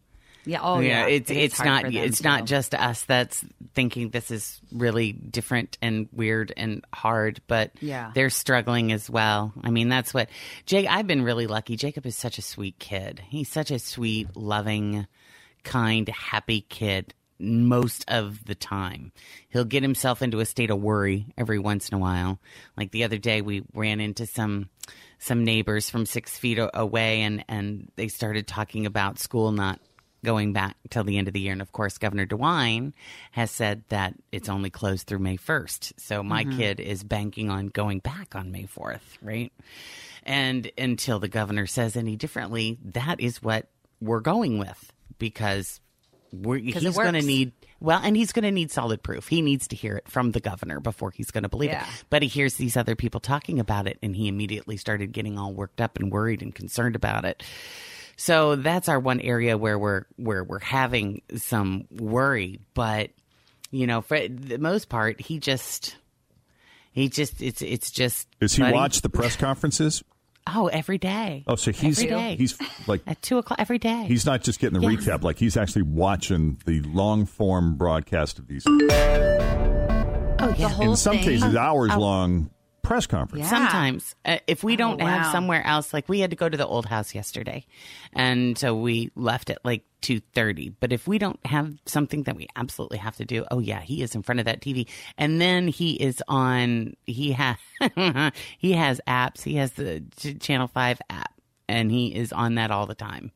Yeah. 0.44 0.60
Oh, 0.62 0.80
yeah. 0.80 1.06
it's 1.06 1.30
It 1.30 1.36
is 1.36 1.44
it's 1.44 1.64
not 1.64 1.84
it's 1.94 2.22
not 2.22 2.44
just 2.46 2.74
us 2.74 3.02
that's 3.04 3.44
thinking 3.74 4.10
this 4.10 4.30
is 4.30 4.60
really 4.72 5.12
different 5.12 5.78
and 5.80 6.08
weird 6.12 6.52
and 6.56 6.84
hard, 6.92 7.40
but 7.46 7.70
Yeah. 7.80 8.10
they're 8.14 8.30
struggling 8.30 8.92
as 8.92 9.08
well. 9.08 9.52
I 9.62 9.70
mean, 9.70 9.88
that's 9.88 10.12
what 10.12 10.28
Jake. 10.66 10.86
I've 10.88 11.06
been 11.06 11.22
really 11.22 11.46
lucky. 11.46 11.76
Jacob 11.76 12.06
is 12.06 12.16
such 12.16 12.38
a 12.38 12.42
sweet 12.42 12.78
kid. 12.78 13.20
He's 13.28 13.48
such 13.48 13.70
a 13.70 13.78
sweet, 13.78 14.36
loving, 14.36 15.06
kind, 15.64 16.08
happy 16.08 16.62
kid. 16.62 17.14
Most 17.38 18.04
of 18.08 18.44
the 18.44 18.54
time, 18.54 19.10
he'll 19.48 19.64
get 19.64 19.82
himself 19.82 20.22
into 20.22 20.38
a 20.38 20.44
state 20.46 20.70
of 20.70 20.80
worry 20.80 21.26
every 21.36 21.58
once 21.58 21.88
in 21.88 21.96
a 21.96 21.98
while. 21.98 22.38
Like 22.76 22.92
the 22.92 23.02
other 23.02 23.18
day, 23.18 23.42
we 23.42 23.64
ran 23.74 24.00
into 24.00 24.26
some 24.26 24.68
some 25.18 25.42
neighbors 25.44 25.90
from 25.90 26.06
six 26.06 26.36
feet 26.38 26.58
away, 26.74 27.22
and 27.22 27.44
and 27.48 27.90
they 27.96 28.06
started 28.08 28.46
talking 28.46 28.86
about 28.86 29.18
school 29.18 29.50
not 29.50 29.80
going 30.24 30.52
back 30.52 30.76
till 30.90 31.04
the 31.04 31.18
end 31.18 31.28
of 31.28 31.34
the 31.34 31.40
year. 31.40 31.52
And 31.52 31.62
of 31.62 31.72
course, 31.72 31.98
Governor 31.98 32.26
DeWine 32.26 32.92
has 33.32 33.50
said 33.50 33.82
that 33.88 34.14
it's 34.30 34.48
only 34.48 34.70
closed 34.70 35.06
through 35.06 35.18
May 35.18 35.36
1st. 35.36 35.94
So 35.98 36.22
my 36.22 36.44
kid 36.44 36.78
is 36.80 37.02
banking 37.02 37.50
on 37.50 37.66
going 37.68 37.98
back 37.98 38.34
on 38.36 38.52
May 38.52 38.64
4th, 38.64 39.00
right? 39.20 39.52
And 40.22 40.70
until 40.78 41.18
the 41.18 41.28
governor 41.28 41.66
says 41.66 41.96
any 41.96 42.14
differently, 42.16 42.78
that 42.84 43.20
is 43.20 43.42
what 43.42 43.68
we're 44.00 44.20
going 44.20 44.58
with 44.58 44.92
because 45.18 45.80
we're, 46.32 46.58
he's 46.58 46.96
going 46.96 47.14
to 47.14 47.22
need, 47.22 47.52
well, 47.80 48.00
and 48.02 48.16
he's 48.16 48.32
going 48.32 48.44
to 48.44 48.50
need 48.52 48.70
solid 48.70 49.02
proof. 49.02 49.28
He 49.28 49.42
needs 49.42 49.68
to 49.68 49.76
hear 49.76 49.96
it 49.96 50.08
from 50.08 50.30
the 50.30 50.40
governor 50.40 50.78
before 50.80 51.10
he's 51.10 51.30
going 51.30 51.42
to 51.42 51.48
believe 51.48 51.70
Yeah. 51.70 51.82
it. 51.82 52.04
But 52.10 52.22
he 52.22 52.28
hears 52.28 52.54
these 52.54 52.76
other 52.76 52.94
people 52.94 53.20
talking 53.20 53.58
about 53.60 53.86
it 53.88 53.98
and 54.02 54.14
he 54.16 54.28
immediately 54.28 54.76
started 54.76 55.12
getting 55.12 55.38
all 55.38 55.52
worked 55.52 55.80
up 55.80 55.98
and 55.98 56.10
worried 56.12 56.42
and 56.42 56.54
concerned 56.54 56.94
about 56.96 57.24
it. 57.24 57.42
So 58.16 58.56
that's 58.56 58.88
our 58.88 59.00
one 59.00 59.20
area 59.20 59.56
where 59.58 59.78
we're 59.78 60.04
where 60.16 60.44
we're 60.44 60.58
having 60.60 61.22
some 61.36 61.84
worry, 61.90 62.60
but 62.74 63.10
you 63.70 63.86
know, 63.86 64.00
for 64.02 64.28
the 64.28 64.58
most 64.58 64.88
part, 64.88 65.20
he 65.20 65.38
just 65.38 65.96
he 66.92 67.08
just 67.08 67.40
it's 67.42 67.62
it's 67.62 67.90
just 67.90 68.28
Does 68.38 68.54
he 68.54 68.62
buddy. 68.62 68.74
watch 68.74 69.00
the 69.00 69.08
press 69.08 69.34
conferences? 69.36 70.04
Oh, 70.46 70.66
every 70.66 70.98
day. 70.98 71.44
Oh, 71.46 71.54
so 71.54 71.70
he's 71.70 71.98
Every 72.00 72.10
day. 72.10 72.34
he's 72.36 72.58
like 72.88 73.00
at 73.06 73.22
two 73.22 73.38
o'clock 73.38 73.60
every 73.60 73.78
day. 73.78 74.04
he's 74.08 74.26
not 74.26 74.42
just 74.42 74.58
getting 74.58 74.80
the 74.80 74.86
Yes. 74.88 75.04
recap; 75.06 75.22
like 75.22 75.38
he's 75.38 75.56
actually 75.56 75.82
watching 75.82 76.60
the 76.66 76.80
long 76.82 77.26
form 77.26 77.76
broadcast 77.76 78.38
of 78.40 78.48
these. 78.48 78.64
oh 78.66 78.78
yeah. 78.80 80.56
The 80.58 80.68
whole 80.68 80.90
In 80.90 80.96
some 80.96 81.16
thing. 81.16 81.24
cases, 81.24 81.54
hours 81.56 81.90
oh, 81.92 81.96
oh. 81.96 82.00
long 82.00 82.50
press 82.82 83.06
conference. 83.06 83.44
Yeah. 83.44 83.50
Sometimes, 83.50 84.14
uh, 84.24 84.38
if 84.46 84.62
we 84.64 84.76
don't 84.76 85.00
Oh, 85.00 85.06
have 85.06 85.30
somewhere 85.32 85.64
else, 85.66 85.92
like 85.94 86.08
we 86.08 86.20
had 86.20 86.30
to 86.30 86.36
go 86.36 86.48
to 86.48 86.56
the 86.56 86.66
old 86.66 86.86
house 86.86 87.14
yesterday, 87.14 87.64
and 88.12 88.56
so 88.58 88.74
we 88.74 89.10
left 89.16 89.50
at 89.50 89.64
like 89.64 89.84
two 90.00 90.20
thirty. 90.34 90.70
But 90.70 90.92
if 90.92 91.06
we 91.06 91.18
don't 91.18 91.38
have 91.46 91.74
something 91.86 92.24
that 92.24 92.36
we 92.36 92.46
absolutely 92.56 92.98
have 92.98 93.16
to 93.16 93.24
do, 93.24 93.44
oh 93.50 93.58
yeah, 93.60 93.80
he 93.80 94.02
is 94.02 94.14
in 94.14 94.22
front 94.22 94.40
of 94.40 94.46
that 94.46 94.60
TV, 94.60 94.88
and 95.16 95.40
then 95.40 95.68
he 95.68 95.92
is 95.94 96.22
on. 96.28 96.94
He 97.06 97.32
has 97.32 97.56
he 98.58 98.72
has 98.72 99.00
apps. 99.06 99.42
He 99.42 99.56
has 99.56 99.72
the 99.72 100.02
Ch- 100.16 100.38
Channel 100.40 100.68
Five 100.68 101.00
app, 101.08 101.32
and 101.68 101.90
he 101.90 102.14
is 102.14 102.32
on 102.32 102.56
that 102.56 102.70
all 102.70 102.86
the 102.86 102.94
time, 102.94 103.32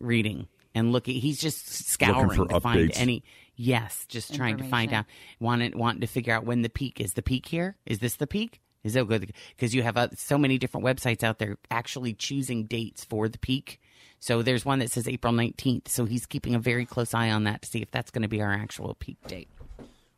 reading 0.00 0.48
and 0.74 0.92
looking. 0.92 1.20
He's 1.20 1.40
just 1.40 1.88
scouring 1.88 2.30
for 2.30 2.46
to 2.46 2.60
find 2.60 2.90
updates. 2.90 3.00
any. 3.00 3.24
Yes, 3.60 4.06
just 4.08 4.34
trying 4.34 4.58
to 4.58 4.64
find 4.64 4.92
Information. 4.92 4.94
out, 4.94 5.06
wanting 5.40 5.78
wanting 5.78 6.00
to 6.02 6.06
figure 6.06 6.32
out 6.32 6.44
when 6.44 6.62
the 6.62 6.68
peak 6.68 7.00
is. 7.00 7.14
The 7.14 7.22
peak 7.22 7.46
here 7.46 7.76
is 7.86 7.98
this 7.98 8.14
the 8.16 8.26
peak? 8.28 8.60
Is 8.84 8.94
that 8.94 9.06
good? 9.08 9.32
Because 9.56 9.74
you 9.74 9.82
have 9.82 9.96
uh, 9.96 10.08
so 10.16 10.38
many 10.38 10.58
different 10.58 10.86
websites 10.86 11.22
out 11.22 11.38
there 11.38 11.56
actually 11.70 12.14
choosing 12.14 12.64
dates 12.64 13.04
for 13.04 13.28
the 13.28 13.38
peak. 13.38 13.80
So 14.20 14.42
there's 14.42 14.64
one 14.64 14.78
that 14.80 14.90
says 14.90 15.06
April 15.08 15.32
19th. 15.32 15.88
So 15.88 16.04
he's 16.04 16.26
keeping 16.26 16.54
a 16.54 16.58
very 16.58 16.86
close 16.86 17.14
eye 17.14 17.30
on 17.30 17.44
that 17.44 17.62
to 17.62 17.68
see 17.68 17.82
if 17.82 17.90
that's 17.90 18.10
going 18.10 18.22
to 18.22 18.28
be 18.28 18.40
our 18.40 18.52
actual 18.52 18.94
peak 18.94 19.18
date. 19.26 19.48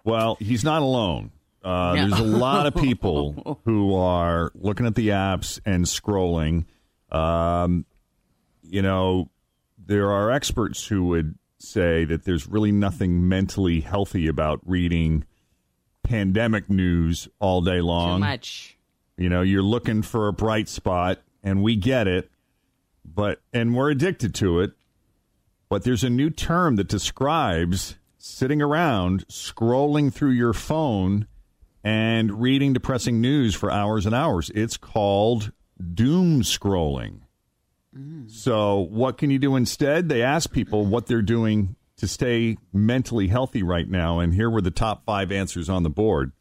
Well, 0.05 0.37
he's 0.40 0.64
not 0.64 0.83
alone. 0.83 1.33
Uh, 1.62 1.95
No. 1.95 2.09
There's 2.09 2.21
a 2.21 2.25
lot 2.25 2.67
of 2.67 2.75
people 2.75 3.61
who 3.64 3.95
are 3.95 4.50
looking 4.55 4.87
at 4.87 4.95
the 4.95 5.09
apps 5.09 5.61
and 5.67 5.85
scrolling. 5.85 6.64
Um, 7.11 7.85
you 8.62 8.83
know, 8.83 9.31
there 9.85 10.11
are 10.12 10.31
experts 10.31 10.87
who 10.87 11.07
would 11.09 11.35
say 11.59 12.05
that 12.07 12.25
there's 12.25 12.47
really 12.47 12.73
nothing 12.73 13.29
mentally 13.29 13.81
healthy 13.81 14.29
about 14.29 14.61
reading 14.64 15.25
pandemic 16.11 16.69
news 16.69 17.29
all 17.38 17.61
day 17.61 17.81
long. 17.81 18.17
Too 18.17 18.26
much. 18.26 18.76
You 19.17 19.29
know, 19.29 19.43
you're 19.43 19.62
looking 19.62 20.02
for 20.02 20.26
a 20.26 20.33
bright 20.33 20.69
spot, 20.69 21.19
and 21.45 21.62
we 21.62 21.76
get 21.76 22.09
it, 22.09 22.31
but 23.05 23.40
and 23.52 23.76
we're 23.76 23.90
addicted 23.90 24.35
to 24.37 24.61
it. 24.61 24.73
But 25.69 25.85
there's 25.85 26.02
a 26.02 26.11
new 26.11 26.31
term 26.31 26.76
that 26.76 26.88
describes 26.88 27.97
sitting 28.19 28.61
around 28.61 29.26
scrolling 29.29 30.12
through 30.12 30.33
your 30.33 30.52
phone 30.52 31.29
and 31.85 32.43
reading 32.43 32.73
depressing 32.73 33.21
news 33.21 33.55
for 33.55 33.71
hours 33.71 34.05
and 34.05 34.14
hours. 34.14 34.50
It's 34.52 34.76
called 34.76 35.52
doom 35.95 36.43
scrolling. 36.43 37.21
Mm. 37.97 38.29
So, 38.29 38.81
what 38.81 39.17
can 39.17 39.31
you 39.31 39.38
do 39.38 39.55
instead? 39.55 40.09
They 40.09 40.23
ask 40.23 40.50
people 40.50 40.87
what 40.87 41.07
they're 41.07 41.23
doing 41.23 41.76
to 42.00 42.09
stay 42.09 42.57
mentally 42.73 43.28
healthy 43.28 43.62
right 43.62 43.88
now, 43.88 44.19
and 44.19 44.35
here 44.35 44.50
were 44.50 44.62
the 44.62 44.71
top 44.71 45.04
five 45.04 45.30
answers 45.30 45.69
on 45.69 45.83
the 45.83 45.90
board. 45.90 46.33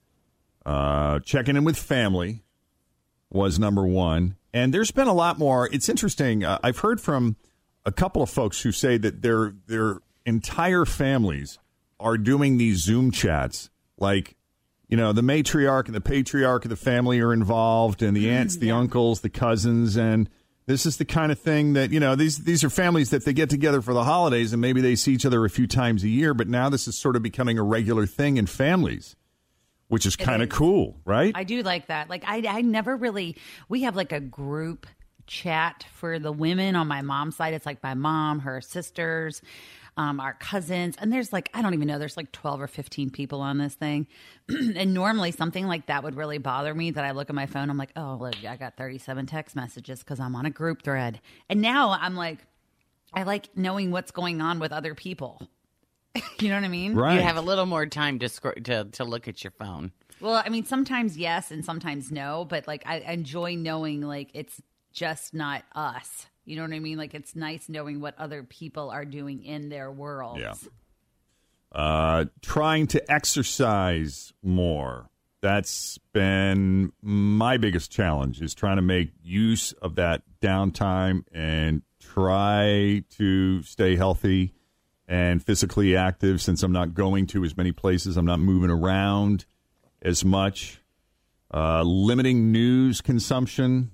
Uh, 0.66 1.20
checking 1.20 1.56
in 1.56 1.64
with 1.64 1.78
family 1.78 2.44
was 3.30 3.60
number 3.60 3.86
one. 3.86 4.36
And 4.54 4.74
there's 4.74 4.92
been 4.92 5.08
a 5.08 5.14
lot 5.14 5.38
more. 5.38 5.70
It's 5.72 5.90
interesting. 5.90 6.44
Uh, 6.44 6.60
I've 6.64 6.80
heard 6.80 7.00
from 7.00 7.36
a 7.86 7.92
couple 7.92 8.22
of 8.22 8.30
folks 8.30 8.62
who 8.62 8.72
say 8.72 8.98
that 8.98 9.22
their 9.22 9.54
their 9.68 10.00
entire 10.26 10.86
families 10.86 11.60
are 12.00 12.18
doing 12.18 12.58
these 12.58 12.84
Zoom 12.84 13.12
chats. 13.12 13.70
Like, 13.98 14.38
you 14.88 14.96
know, 14.96 15.12
the 15.12 15.22
matriarch 15.22 15.86
and 15.86 15.96
the 15.96 16.02
patriarch 16.02 16.66
of 16.66 16.70
the 16.70 16.76
family 16.76 17.20
are 17.20 17.34
involved, 17.34 18.02
and 18.02 18.16
the 18.16 18.30
aunts, 18.30 18.58
the 18.58 18.72
uncles, 18.72 19.22
the 19.22 19.30
cousins, 19.30 19.98
and 19.98 20.30
This 20.70 20.86
is 20.86 20.98
the 20.98 21.06
kind 21.06 21.32
of 21.32 21.40
thing 21.40 21.74
that 21.74 21.90
you 21.90 22.00
know 22.00 22.14
these 22.16 22.38
these 22.44 22.64
are 22.64 22.70
families 22.70 23.10
that 23.10 23.26
they 23.26 23.34
get 23.34 23.50
together 23.50 23.82
for 23.82 23.92
the 23.92 24.04
holidays 24.04 24.54
and 24.54 24.62
maybe 24.62 24.82
they 24.82 24.94
see 24.94 25.12
each 25.14 25.26
other 25.26 25.44
a 25.44 25.50
few 25.50 25.66
times 25.66 26.04
a 26.04 26.08
year, 26.08 26.36
but 26.36 26.48
now 26.48 26.70
this 26.70 26.88
is 26.88 26.96
sort 26.96 27.16
of 27.16 27.24
becoming 27.24 27.58
a 27.58 27.64
regular 27.64 28.06
thing 28.06 28.38
in 28.38 28.46
families, 28.46 29.16
which 29.88 30.06
is 30.06 30.16
kind 30.16 30.44
of 30.44 30.50
cool, 30.50 30.96
right? 31.06 31.32
I 31.34 31.44
do 31.44 31.64
like 31.64 31.88
that. 31.88 32.08
Like 32.08 32.24
I, 32.24 32.44
I 32.48 32.62
never 32.62 32.96
really. 32.96 33.36
We 33.68 33.82
have 33.82 33.96
like 33.96 34.12
a 34.12 34.20
group 34.20 34.86
chat 35.26 35.88
for 35.96 36.20
the 36.20 36.32
women 36.32 36.76
on 36.76 36.88
my 36.88 37.02
mom's 37.02 37.36
side. 37.36 37.56
It's 37.56 37.66
like 37.66 37.82
my 37.82 37.96
mom, 37.96 38.42
her 38.42 38.62
sisters, 38.62 39.42
um, 40.00 40.22
our 40.22 40.34
cousins, 40.34 40.96
and 40.98 41.12
there's 41.12 41.34
like 41.34 41.50
I 41.54 41.62
don't 41.62 41.74
even 41.74 41.86
know. 41.86 42.00
There's 42.00 42.16
like 42.16 42.32
twelve 42.32 42.62
or 42.62 42.68
fifteen 42.68 43.10
people 43.10 43.42
on 43.42 43.58
this 43.58 43.74
thing, 43.74 44.08
and 44.50 44.94
normally 44.94 45.32
something 45.32 45.68
like 45.68 45.88
that 45.88 46.06
would 46.06 46.16
really 46.16 46.38
bother 46.38 46.74
me. 46.74 46.92
That 46.92 47.04
I 47.04 47.12
look 47.12 47.30
at 47.30 47.36
my 47.36 47.48
phone, 47.48 47.70
I'm 47.70 47.78
like, 47.78 47.92
oh, 47.98 48.18
look, 48.20 48.34
I 48.46 48.56
got 48.56 48.78
37 48.78 49.26
text 49.26 49.58
messages 49.58 50.00
because 50.00 50.22
I'm 50.22 50.38
on 50.38 50.46
a 50.46 50.50
group 50.50 50.84
thread, 50.84 51.20
and 51.50 51.62
now 51.62 51.90
I'm 51.92 52.16
like, 52.16 52.40
I 53.14 53.24
like 53.24 53.50
knowing 53.58 53.92
what's 53.92 54.12
going 54.12 54.40
on 54.40 54.60
with 54.60 54.72
other 54.72 54.96
people. 54.96 55.46
you 56.40 56.48
know 56.48 56.56
what 56.56 56.64
I 56.64 56.70
mean? 56.70 56.96
Right. 56.96 57.16
You 57.16 57.22
have 57.22 57.36
a 57.36 57.42
little 57.42 57.66
more 57.66 57.86
time 57.86 58.20
to 58.20 58.30
scro- 58.30 58.54
to 58.54 58.86
to 58.86 59.04
look 59.04 59.28
at 59.28 59.44
your 59.44 59.52
phone. 59.52 59.92
Well, 60.22 60.42
I 60.46 60.48
mean, 60.48 60.64
sometimes 60.64 61.18
yes 61.18 61.52
and 61.52 61.66
sometimes 61.66 62.10
no, 62.10 62.46
but 62.46 62.70
like 62.70 62.84
I 62.86 63.00
enjoy 63.00 63.56
knowing 63.56 64.00
like 64.00 64.30
it's 64.34 64.62
just 64.94 65.34
not 65.34 65.64
us. 65.76 66.28
You 66.50 66.56
know 66.56 66.64
what 66.64 66.74
I 66.74 66.80
mean? 66.80 66.98
Like 66.98 67.14
it's 67.14 67.36
nice 67.36 67.70
knowing 67.70 68.02
what 68.02 68.18
other 68.18 68.42
people 68.42 68.90
are 68.90 69.06
doing 69.06 69.44
in 69.44 69.70
their 69.70 69.92
worlds. 69.92 70.42
Yeah. 70.42 70.56
Uh, 71.72 72.26
trying 72.42 72.88
to 72.88 73.12
exercise 73.12 74.34
more. 74.42 75.10
That's 75.42 76.00
been 76.12 76.92
my 77.04 77.58
biggest 77.58 77.92
challenge 77.92 78.42
is 78.42 78.56
trying 78.56 78.78
to 78.78 78.82
make 78.82 79.12
use 79.24 79.74
of 79.74 79.96
that 79.96 80.24
downtime 80.42 81.24
and 81.32 81.84
try 82.00 83.04
to 83.18 83.62
stay 83.62 83.96
healthy 83.96 84.54
and 85.08 85.44
physically 85.44 85.96
active 85.96 86.42
since 86.42 86.64
I'm 86.64 86.72
not 86.72 86.96
going 86.96 87.28
to 87.28 87.44
as 87.46 87.56
many 87.56 87.72
places. 87.72 88.18
I'm 88.18 88.26
not 88.26 88.40
moving 88.40 88.72
around 88.72 89.46
as 90.02 90.26
much. 90.26 90.82
Uh, 91.54 91.84
limiting 91.84 92.52
news 92.52 93.02
consumption. 93.02 93.92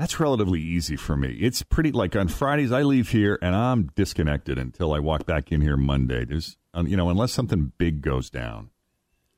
That's 0.00 0.18
relatively 0.18 0.62
easy 0.62 0.96
for 0.96 1.14
me. 1.14 1.36
It's 1.42 1.62
pretty 1.62 1.92
like 1.92 2.16
on 2.16 2.28
Fridays 2.28 2.72
I 2.72 2.84
leave 2.84 3.10
here 3.10 3.38
and 3.42 3.54
I'm 3.54 3.90
disconnected 3.94 4.56
until 4.56 4.94
I 4.94 4.98
walk 4.98 5.26
back 5.26 5.52
in 5.52 5.60
here 5.60 5.76
Monday. 5.76 6.24
There's 6.24 6.56
um, 6.72 6.86
you 6.86 6.96
know 6.96 7.10
unless 7.10 7.32
something 7.32 7.72
big 7.76 8.00
goes 8.00 8.30
down. 8.30 8.70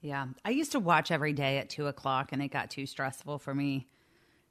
Yeah. 0.03 0.27
I 0.45 0.51
used 0.51 0.71
to 0.71 0.79
watch 0.79 1.11
every 1.11 1.33
day 1.33 1.59
at 1.59 1.69
two 1.69 1.89
o'clock 1.89 2.29
and 2.31 2.41
it 2.41 2.53
got 2.53 2.71
too 2.71 2.87
stressful 2.87 3.41
for 3.41 3.53
me. 3.53 3.89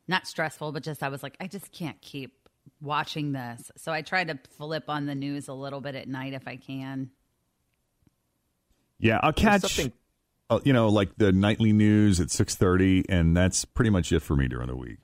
Not 0.06 0.28
stressful, 0.28 0.74
but 0.74 0.84
just 0.84 1.02
I 1.02 1.08
was 1.08 1.24
like, 1.24 1.38
I 1.40 1.48
just 1.48 1.72
can't 1.72 2.02
keep 2.02 2.50
watching 2.82 3.32
this. 3.32 3.72
So 3.78 3.94
I 3.94 4.02
try 4.02 4.26
to 4.26 4.38
flip 4.58 4.90
on 4.90 5.06
the 5.06 5.16
news 5.16 5.48
a 5.48 5.54
little 5.54 5.80
bit 5.80 5.96
at 5.96 6.10
night 6.10 6.34
if 6.34 6.46
I 6.46 6.58
can. 6.58 7.12
Yeah, 9.00 9.22
I'll 9.24 9.32
catch 9.32 9.62
something- 9.62 9.94
uh, 10.50 10.60
you 10.66 10.74
know 10.74 10.90
like 10.90 11.16
the 11.16 11.32
nightly 11.32 11.72
news 11.72 12.20
at 12.20 12.28
6:30 12.28 13.06
and 13.08 13.38
that's 13.38 13.64
pretty 13.64 13.92
much 13.92 14.12
it 14.12 14.20
for 14.20 14.36
me 14.36 14.50
during 14.50 14.68
the 14.68 14.76
week. 14.76 14.98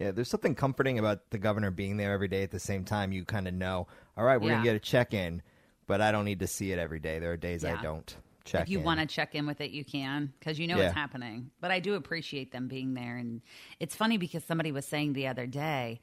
Yeah, 0.00 0.10
there's 0.12 0.28
something 0.30 0.54
comforting 0.54 0.98
about 0.98 1.30
the 1.30 1.38
governor 1.38 1.70
being 1.70 1.96
there 1.98 2.12
every 2.12 2.28
day 2.28 2.42
at 2.42 2.50
the 2.50 2.58
same 2.58 2.84
time. 2.84 3.12
You 3.12 3.24
kind 3.24 3.46
of 3.46 3.54
know, 3.54 3.86
all 4.16 4.24
right, 4.24 4.40
we're 4.40 4.48
Yeah. 4.48 4.54
going 4.54 4.64
to 4.64 4.68
get 4.70 4.76
a 4.76 4.80
check 4.80 5.12
in, 5.14 5.42
but 5.86 6.00
I 6.00 6.10
don't 6.10 6.24
need 6.24 6.40
to 6.40 6.46
see 6.46 6.72
it 6.72 6.78
every 6.78 7.00
day. 7.00 7.18
There 7.18 7.32
are 7.32 7.36
days 7.36 7.62
Yeah. 7.62 7.78
I 7.78 7.82
don't 7.82 8.16
check 8.46 8.62
if 8.62 8.70
you 8.70 8.80
want 8.80 8.98
to 9.00 9.06
check 9.06 9.34
in 9.34 9.46
with 9.46 9.60
it, 9.60 9.70
you 9.72 9.84
can 9.84 10.32
because 10.38 10.58
you 10.58 10.66
know 10.66 10.78
Yeah. 10.78 10.86
it's 10.86 10.94
happening. 10.94 11.50
But 11.60 11.70
I 11.70 11.80
do 11.80 11.94
appreciate 11.94 12.50
them 12.50 12.66
being 12.66 12.94
there, 12.94 13.18
and 13.18 13.42
it's 13.78 13.94
funny 13.94 14.16
because 14.16 14.42
somebody 14.44 14.72
was 14.72 14.86
saying 14.86 15.12
the 15.12 15.26
other 15.28 15.46
day, 15.46 16.00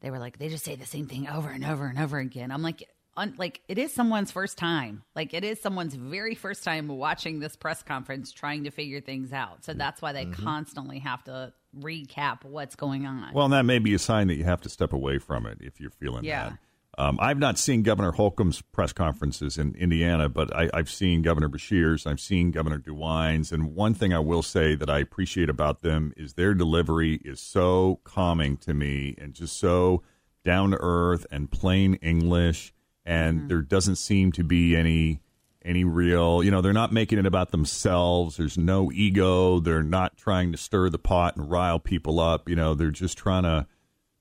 they 0.00 0.10
were 0.10 0.18
like, 0.18 0.38
they 0.38 0.48
just 0.48 0.64
say 0.64 0.74
the 0.76 0.86
same 0.86 1.06
thing 1.06 1.28
over 1.28 1.50
and 1.50 1.64
over 1.64 1.86
and 1.86 1.98
over 1.98 2.18
again. 2.18 2.50
I'm 2.50 2.62
like. 2.62 2.82
Un, 3.16 3.32
like 3.38 3.60
it 3.68 3.78
is 3.78 3.94
someone's 3.94 4.32
first 4.32 4.58
time 4.58 5.04
like 5.14 5.34
it 5.34 5.44
is 5.44 5.60
someone's 5.60 5.94
very 5.94 6.34
first 6.34 6.64
time 6.64 6.88
watching 6.88 7.38
this 7.38 7.54
press 7.54 7.80
conference 7.80 8.32
trying 8.32 8.64
to 8.64 8.72
figure 8.72 9.00
things 9.00 9.32
out 9.32 9.64
so 9.64 9.72
that's 9.72 10.02
why 10.02 10.10
they 10.12 10.24
Mm-hmm. 10.26 10.42
constantly 10.42 10.98
have 10.98 11.22
to 11.22 11.52
recap 11.80 12.44
what's 12.44 12.76
going 12.76 13.06
on 13.06 13.32
Well, 13.34 13.44
and 13.46 13.52
that 13.54 13.64
may 13.64 13.78
be 13.78 13.94
a 13.94 13.98
sign 13.98 14.28
that 14.28 14.34
you 14.36 14.44
have 14.44 14.60
to 14.62 14.68
step 14.68 14.92
away 14.92 15.18
from 15.18 15.46
it 15.46 15.58
if 15.60 15.80
you're 15.80 15.90
feeling 15.90 16.24
Yeah. 16.24 16.50
that. 16.50 16.58
Um, 16.96 17.18
I've 17.20 17.38
not 17.38 17.58
seen 17.58 17.82
Governor 17.82 18.12
Holcomb's 18.12 18.60
press 18.62 18.92
conferences 18.92 19.58
in 19.58 19.74
Indiana, 19.74 20.28
but 20.28 20.54
I, 20.54 20.70
I've 20.72 20.88
seen 20.88 21.22
Governor 21.22 21.48
Beshear's, 21.48 22.06
I've 22.06 22.20
seen 22.20 22.52
Governor 22.52 22.78
DeWine's, 22.78 23.50
and 23.50 23.74
one 23.74 23.94
thing 23.94 24.14
I 24.14 24.20
will 24.20 24.42
say 24.42 24.76
that 24.76 24.88
I 24.88 25.00
appreciate 25.00 25.48
about 25.50 25.82
them 25.82 26.12
is 26.16 26.34
their 26.34 26.54
delivery 26.54 27.16
is 27.24 27.40
so 27.40 27.98
calming 28.04 28.56
to 28.58 28.74
me 28.74 29.16
and 29.18 29.34
just 29.34 29.56
so 29.58 30.04
down 30.44 30.70
to 30.70 30.76
earth 30.80 31.26
and 31.32 31.50
plain 31.50 31.94
English, 31.94 32.72
and 33.04 33.48
there 33.50 33.62
doesn't 33.62 33.96
seem 33.96 34.30
to 34.30 34.44
be 34.44 34.76
any 34.76 35.20
any 35.64 35.84
real 35.84 36.42
you 36.42 36.50
know 36.50 36.60
they're 36.60 36.72
not 36.72 36.92
making 36.92 37.18
it 37.18 37.26
about 37.26 37.50
themselves. 37.50 38.36
There's 38.36 38.58
no 38.58 38.90
ego. 38.92 39.60
They're 39.60 39.82
not 39.82 40.16
trying 40.16 40.52
to 40.52 40.58
stir 40.58 40.90
the 40.90 40.98
pot 40.98 41.36
and 41.36 41.50
rile 41.50 41.78
people 41.78 42.20
up. 42.20 42.48
You 42.48 42.56
know 42.56 42.74
they're 42.74 42.90
just 42.90 43.18
trying 43.18 43.44
to 43.44 43.66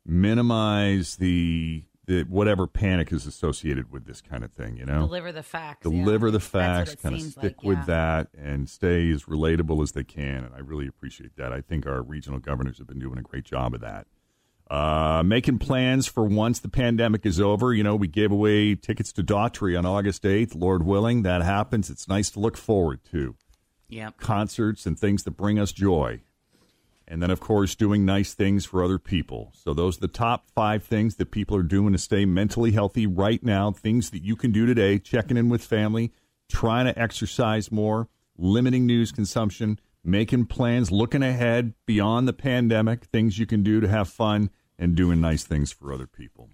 minimize 0.05 1.17
the 1.17 1.83
the 2.05 2.23
whatever 2.23 2.67
panic 2.67 3.13
is 3.13 3.25
associated 3.25 3.91
with 3.91 4.05
this 4.05 4.21
kind 4.21 4.43
of 4.43 4.51
thing 4.51 4.75
you 4.75 4.85
know? 4.85 5.07
Deliver 5.07 5.31
the 5.31 5.43
facts 5.43 5.87
yeah. 5.89 6.03
deliver 6.03 6.31
the 6.31 6.39
facts 6.39 6.95
kind 6.95 7.15
of 7.15 7.21
stick 7.21 7.43
like, 7.43 7.63
with 7.63 7.77
yeah. 7.79 7.85
that 7.85 8.27
and 8.37 8.69
stay 8.69 9.09
as 9.11 9.23
relatable 9.23 9.81
as 9.81 9.93
they 9.93 10.03
can 10.03 10.43
and 10.43 10.53
i 10.53 10.59
really 10.59 10.87
appreciate 10.87 11.35
that. 11.37 11.53
I 11.53 11.61
think 11.61 11.87
our 11.87 12.01
regional 12.01 12.39
governors 12.39 12.77
have 12.79 12.87
been 12.87 12.99
doing 12.99 13.17
a 13.17 13.21
great 13.21 13.45
job 13.45 13.73
of 13.73 13.81
that 13.81 14.07
uh, 14.73 15.21
making 15.23 15.59
plans 15.59 16.07
for 16.07 16.23
once 16.23 16.59
the 16.59 16.67
pandemic 16.67 17.27
is 17.27 17.39
over. 17.39 17.75
You 17.75 17.83
know, 17.83 17.95
we 17.95 18.07
gave 18.07 18.31
away 18.31 18.73
tickets 18.73 19.11
to 19.13 19.23
Daughtry 19.23 19.77
on 19.77 19.85
August 19.85 20.23
8th. 20.23 20.55
Lord 20.55 20.83
willing, 20.83 21.21
that 21.21 21.43
happens. 21.43 21.91
It's 21.91 22.07
nice 22.07 22.31
to 22.31 22.39
look 22.39 22.57
forward 22.57 23.01
to 23.11 23.35
Yep. 23.89 24.17
concerts 24.17 24.87
and 24.87 24.97
things 24.97 25.25
that 25.25 25.37
bring 25.37 25.59
us 25.59 25.71
joy. 25.73 26.21
And 27.07 27.21
then, 27.21 27.29
of 27.29 27.39
course, 27.39 27.75
doing 27.75 28.03
nice 28.03 28.33
things 28.33 28.65
for 28.65 28.83
other 28.83 28.97
people. 28.97 29.51
So, 29.53 29.75
those 29.75 29.97
are 29.97 30.01
the 30.01 30.07
top 30.07 30.49
five 30.55 30.83
things 30.83 31.17
that 31.17 31.29
people 31.29 31.55
are 31.55 31.61
doing 31.61 31.91
to 31.91 31.99
stay 31.99 32.25
mentally 32.25 32.71
healthy 32.71 33.05
right 33.05 33.43
now. 33.43 33.69
Things 33.69 34.09
that 34.09 34.23
you 34.23 34.35
can 34.35 34.51
do 34.51 34.65
today 34.65 34.97
checking 34.97 35.37
in 35.37 35.49
with 35.49 35.63
family, 35.63 36.11
trying 36.49 36.85
to 36.85 36.97
exercise 36.99 37.71
more, 37.71 38.07
limiting 38.39 38.87
news 38.87 39.11
consumption, 39.11 39.79
making 40.03 40.45
plans, 40.47 40.91
looking 40.91 41.21
ahead 41.21 41.75
beyond 41.85 42.27
the 42.27 42.33
pandemic, 42.33 43.03
things 43.03 43.37
you 43.37 43.45
can 43.45 43.61
do 43.61 43.79
to 43.79 43.87
have 43.87 44.09
fun, 44.09 44.49
and 44.79 44.95
doing 44.95 45.21
nice 45.21 45.43
things 45.43 45.71
for 45.71 45.93
other 45.93 46.07
people. 46.07 46.49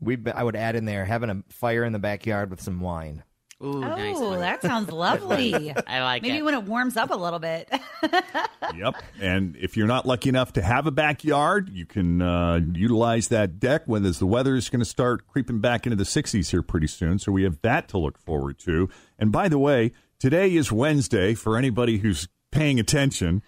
We, 0.00 0.18
I 0.34 0.42
would 0.42 0.56
add 0.56 0.76
in 0.76 0.84
there 0.84 1.04
having 1.04 1.30
a 1.30 1.42
fire 1.48 1.82
in 1.84 1.92
the 1.92 1.98
backyard 1.98 2.50
with 2.50 2.60
some 2.60 2.80
wine. 2.80 3.22
Ooh, 3.64 3.80
nice 3.80 4.16
oh 4.18 4.30
one. 4.32 4.40
that 4.40 4.60
sounds 4.60 4.92
lovely 4.92 5.72
I 5.86 6.02
like 6.02 6.20
maybe 6.20 6.36
it. 6.38 6.44
when 6.44 6.52
it 6.52 6.64
warms 6.64 6.94
up 6.98 7.10
a 7.10 7.14
little 7.16 7.38
bit 7.38 7.70
yep. 8.76 8.96
And 9.18 9.56
if 9.56 9.78
you're 9.78 9.86
not 9.86 10.04
lucky 10.04 10.28
enough 10.28 10.52
to 10.54 10.62
have 10.62 10.86
a 10.86 10.90
backyard, 10.90 11.70
you 11.70 11.86
can 11.86 12.20
uh, 12.20 12.60
utilize 12.74 13.28
that 13.28 13.58
deck 13.58 13.84
when 13.86 14.04
as 14.04 14.18
the 14.18 14.26
weather 14.26 14.56
is 14.56 14.68
going 14.68 14.80
to 14.80 14.84
start 14.84 15.26
creeping 15.26 15.60
back 15.62 15.86
into 15.86 15.96
the 15.96 16.04
60s 16.04 16.50
here 16.50 16.60
pretty 16.60 16.86
soon. 16.86 17.18
So 17.18 17.32
we 17.32 17.44
have 17.44 17.58
that 17.62 17.88
to 17.88 17.98
look 17.98 18.18
forward 18.18 18.58
to. 18.60 18.90
And 19.18 19.32
by 19.32 19.48
the 19.48 19.58
way, 19.58 19.92
today 20.18 20.54
is 20.54 20.70
Wednesday 20.70 21.32
for 21.32 21.56
anybody 21.56 21.96
who's 21.96 22.28
paying 22.50 22.78
attention. 22.78 23.42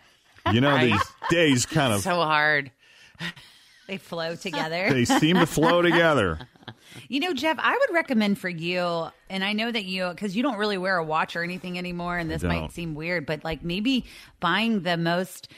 You 0.50 0.62
know, 0.62 0.70
Right. 0.74 0.90
these 0.92 1.02
days 1.28 1.66
kind 1.66 1.92
of 1.92 2.00
so 2.00 2.14
hard. 2.22 2.70
They 3.88 3.96
flow 3.96 4.36
together 4.36 4.92
they 4.92 5.04
seem 5.04 5.36
to 5.36 5.46
flow 5.46 5.82
together. 5.88 6.38
You 7.08 7.20
know, 7.20 7.32
Jeff, 7.32 7.58
I 7.58 7.72
would 7.72 7.94
recommend 7.94 8.38
for 8.38 8.48
you, 8.48 9.08
and 9.28 9.42
I 9.42 9.52
know 9.52 9.70
that 9.70 9.84
you, 9.84 10.08
because 10.08 10.36
you 10.36 10.42
don't 10.42 10.56
really 10.56 10.78
wear 10.78 10.96
a 10.96 11.04
watch 11.04 11.34
or 11.36 11.42
anything 11.42 11.78
anymore, 11.78 12.16
and 12.16 12.30
this 12.30 12.42
might 12.42 12.72
seem 12.72 12.94
weird, 12.94 13.26
but 13.26 13.44
like 13.44 13.62
maybe 13.62 14.04
buying 14.40 14.82
the 14.82 14.96
most 14.96 15.48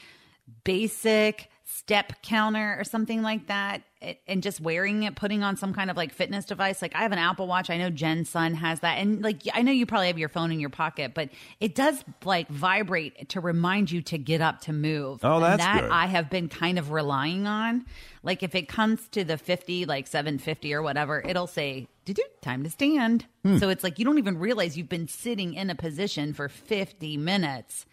basic 0.63 1.49
step 1.83 2.21
counter 2.21 2.75
or 2.79 2.83
something 2.83 3.21
like 3.23 3.47
that 3.47 3.81
and 4.27 4.41
just 4.43 4.59
wearing 4.61 5.03
it 5.03 5.15
putting 5.15 5.43
on 5.43 5.55
some 5.57 5.73
kind 5.73 5.89
of 5.89 5.97
like 5.97 6.13
fitness 6.13 6.45
device. 6.45 6.81
Like 6.81 6.95
i 6.95 6.99
have 6.99 7.11
an 7.11 7.17
apple 7.19 7.47
watch. 7.47 7.69
I 7.71 7.77
know 7.77 7.89
jen's 7.89 8.29
son 8.29 8.53
has 8.55 8.81
that. 8.81 8.97
And 8.99 9.21
like 9.23 9.41
i 9.53 9.61
know 9.63 9.71
you 9.71 9.85
probably 9.87 10.07
have 10.07 10.17
your 10.19 10.29
phone 10.29 10.51
in 10.51 10.59
your 10.59 10.69
pocket 10.69 11.13
but 11.15 11.29
it 11.59 11.73
does 11.75 12.03
like 12.23 12.47
vibrate 12.49 13.29
to 13.29 13.39
remind 13.39 13.89
you 13.91 14.01
to 14.03 14.17
get 14.17 14.41
up 14.41 14.61
to 14.61 14.73
move. 14.73 15.19
Oh, 15.23 15.35
And 15.35 15.43
that's 15.43 15.63
that 15.63 15.81
good. 15.81 15.91
i 15.91 16.05
have 16.05 16.29
been 16.29 16.49
kind 16.49 16.77
of 16.77 16.91
relying 16.91 17.47
on. 17.47 17.85
Like 18.23 18.43
if 18.43 18.53
it 18.53 18.67
comes 18.67 19.07
to 19.09 19.23
the 19.23 19.37
50 19.37 19.85
like 19.85 20.05
750 20.07 20.73
or 20.73 20.81
whatever 20.83 21.21
it'll 21.27 21.47
say 21.47 21.87
"Doo-doo, 22.05 22.21
time 22.41 22.63
to 22.63 22.69
stand. 22.69 23.25
Hmm. 23.43 23.57
so 23.57 23.69
it's 23.69 23.83
like 23.83 23.97
you 23.99 24.05
don't 24.05 24.17
even 24.19 24.37
realize 24.37 24.77
you've 24.77 24.89
been 24.89 25.07
sitting 25.07 25.55
in 25.55 25.69
a 25.71 25.75
position 25.75 26.33
for 26.33 26.47
50 26.47 27.17
minutes. 27.17 27.85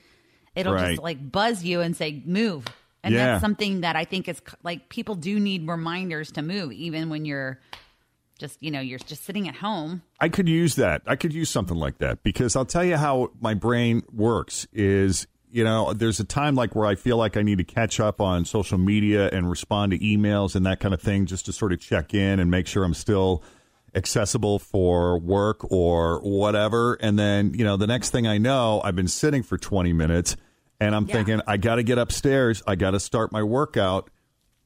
It'll 0.55 0.75
Right. 0.75 0.91
just 0.93 1.03
like 1.03 1.31
buzz 1.33 1.65
you 1.65 1.81
and 1.81 1.97
say 1.97 2.23
move 2.27 2.65
and 3.09 3.15
Yeah. 3.17 3.27
that's 3.33 3.41
something 3.41 3.81
that 3.81 3.97
i 3.97 4.05
think 4.05 4.29
is 4.29 4.41
like 4.63 4.89
people 4.89 5.15
do 5.15 5.39
need 5.41 5.67
reminders 5.69 6.31
to 6.33 6.43
move 6.43 6.73
even 6.73 7.11
when 7.11 7.25
you're 7.25 7.59
just 8.39 8.63
you 8.63 8.71
know 8.71 8.81
you're 8.81 8.99
just 9.01 9.25
sitting 9.25 9.49
at 9.49 9.57
home 9.57 10.03
I 10.21 10.29
could 10.29 10.49
use 10.49 10.75
that. 10.77 11.03
I 11.07 11.15
could 11.17 11.33
use 11.33 11.49
something 11.49 11.77
like 11.77 11.99
that 11.99 12.23
because 12.25 12.57
I'll 12.57 12.65
tell 12.65 12.85
you 12.85 12.97
how 12.97 13.31
my 13.41 13.55
brain 13.55 14.03
works 14.13 14.67
is 14.73 15.27
you 15.51 15.65
know, 15.65 15.93
there's 15.95 16.21
a 16.21 16.25
time 16.25 16.55
like 16.57 16.75
where 16.75 16.87
I 16.87 16.95
feel 16.95 17.17
like 17.17 17.37
I 17.37 17.43
need 17.43 17.57
to 17.59 17.65
catch 17.65 18.01
up 18.01 18.21
on 18.21 18.45
social 18.45 18.77
media 18.77 19.31
and 19.33 19.49
respond 19.49 19.93
to 19.93 19.99
emails 19.99 20.55
and 20.55 20.67
that 20.67 20.79
kind 20.79 20.93
of 20.93 21.01
thing 21.01 21.25
just 21.27 21.47
to 21.47 21.53
sort 21.53 21.73
of 21.73 21.81
check 21.81 22.13
in 22.15 22.39
and 22.39 22.51
make 22.51 22.67
sure 22.67 22.85
I'm 22.85 22.93
still 22.95 23.43
accessible 23.95 24.59
for 24.59 25.19
work 25.19 25.71
or 25.73 26.21
whatever. 26.21 26.95
And 27.01 27.19
then, 27.19 27.55
you 27.55 27.65
know, 27.65 27.77
the 27.79 27.87
next 27.87 28.11
thing 28.11 28.27
I 28.27 28.37
know, 28.39 28.81
I've 28.85 28.95
been 28.97 29.09
sitting 29.09 29.43
for 29.43 29.57
20 29.57 29.93
minutes 29.95 30.37
and 30.81 30.95
I'm 30.95 31.07
thinking, 31.07 31.41
I 31.47 31.57
got 31.57 31.77
to 31.77 31.83
get 31.83 31.99
upstairs. 31.99 32.63
I 32.67 32.75
got 32.77 32.93
to 32.93 33.01
start 33.01 33.33
my 33.33 33.43
workout, 33.43 34.11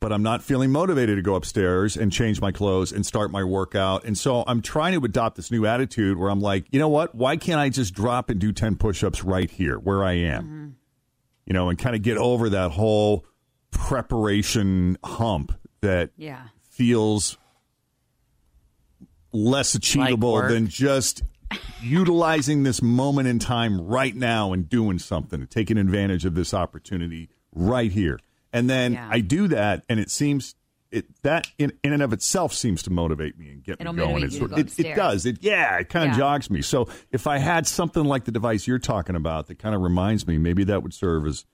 but 0.01 0.13
I'm 0.13 0.23
not 0.23 0.43
feeling 0.43 0.71
motivated 0.71 1.17
to 1.17 1.23
go 1.23 1.35
upstairs 1.37 1.97
and 1.97 2.13
change 2.13 2.41
my 2.41 2.53
clothes 2.53 2.93
and 2.93 3.07
start 3.07 3.31
my 3.31 3.43
workout. 3.45 4.05
And 4.05 4.17
so 4.19 4.45
I'm 4.47 4.61
trying 4.63 4.99
to 4.99 5.05
adopt 5.05 5.37
this 5.37 5.51
new 5.51 5.65
attitude 5.65 6.19
where 6.19 6.29
I'm 6.31 6.41
like, 6.41 6.67
you 6.71 6.79
know 6.79 6.89
what? 6.89 7.15
Why 7.15 7.37
can't 7.37 7.61
I 7.61 7.69
just 7.71 7.95
drop 7.95 8.29
and 8.31 8.39
do 8.41 8.53
10 8.53 8.77
push 8.77 9.03
ups 9.03 9.25
right 9.25 9.51
here 9.51 9.79
where 9.79 10.05
I 10.05 10.13
am? 10.13 10.45
Mm-hmm. 10.45 10.69
You 11.47 11.53
know, 11.55 11.69
and 11.71 11.79
kind 11.79 11.97
of 11.97 12.03
get 12.03 12.19
over 12.19 12.51
that 12.51 12.73
whole 12.73 13.25
preparation 13.71 14.99
hump 15.05 15.53
that 15.81 16.11
Yeah. 16.17 16.49
feels 16.71 17.37
less 19.33 19.75
achievable 19.75 20.33
work. 20.35 20.51
than 20.51 20.67
just 20.69 21.23
utilizing 21.83 22.63
this 22.63 22.83
moment 22.83 23.29
in 23.29 23.39
time 23.39 23.81
right 23.81 24.15
now 24.15 24.53
and 24.53 24.69
doing 24.69 24.99
something, 24.99 25.41
and 25.41 25.51
taking 25.51 25.79
advantage 25.79 26.25
of 26.25 26.35
this 26.35 26.53
opportunity 26.55 27.29
right 27.55 27.93
here. 27.93 28.19
And 28.53 28.69
then 28.69 28.95
Yeah. 28.95 29.09
I 29.11 29.21
do 29.21 29.49
that, 29.49 29.85
and 29.89 29.99
it 30.01 30.11
seems 30.11 30.55
it 30.91 31.07
that 31.23 31.47
in, 31.57 31.73
in 31.83 31.95
and 31.95 32.03
of 32.03 32.13
itself 32.13 32.53
seems 32.53 32.83
to 32.83 32.91
motivate 32.91 33.39
me 33.39 33.49
and 33.49 33.65
get 33.65 33.81
It'll 33.81 33.95
me 33.95 34.01
going. 34.01 34.11
motivate 34.11 34.25
It's 34.27 34.35
you 34.35 34.39
sort- 34.41 34.51
to 34.51 34.57
go 34.57 34.61
it, 34.61 34.79
it 34.93 34.95
does. 34.95 35.25
It 35.25 35.39
yeah, 35.41 35.79
it 35.79 35.89
kind 35.89 36.05
of 36.05 36.13
Yeah. 36.13 36.19
jogs 36.19 36.51
me. 36.51 36.61
So 36.61 36.87
if 37.11 37.27
I 37.27 37.39
had 37.39 37.67
something 37.67 38.05
like 38.05 38.25
the 38.25 38.31
device 38.31 38.67
you're 38.67 38.79
talking 38.79 39.17
about 39.17 39.47
that 39.47 39.59
kind 39.59 39.75
of 39.75 39.81
reminds 39.81 40.27
me, 40.27 40.37
maybe 40.37 40.65
that 40.65 40.83
would 40.83 40.93
serve 40.93 41.27
as 41.27 41.47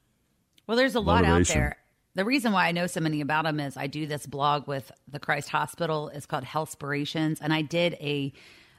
Well, 0.67 0.77
there's 0.77 0.97
a 0.97 1.01
lot 1.01 1.25
out 1.25 1.47
there. 1.47 1.77
The 2.17 2.25
reason 2.25 2.51
why 2.53 2.67
I 2.67 2.73
know 2.73 2.89
so 2.89 2.99
many 3.01 3.21
about 3.21 3.45
them 3.45 3.61
is 3.61 3.77
I 3.77 3.87
do 3.87 4.07
this 4.09 4.27
blog 4.27 4.67
with 4.67 4.91
the 5.07 5.21
Christ 5.21 5.51
Hospital. 5.51 6.09
It's 6.13 6.27
called 6.27 6.43
Healthspirations, 6.43 7.39
and 7.41 7.53
I 7.53 7.63
did 7.63 7.93
a 8.01 8.33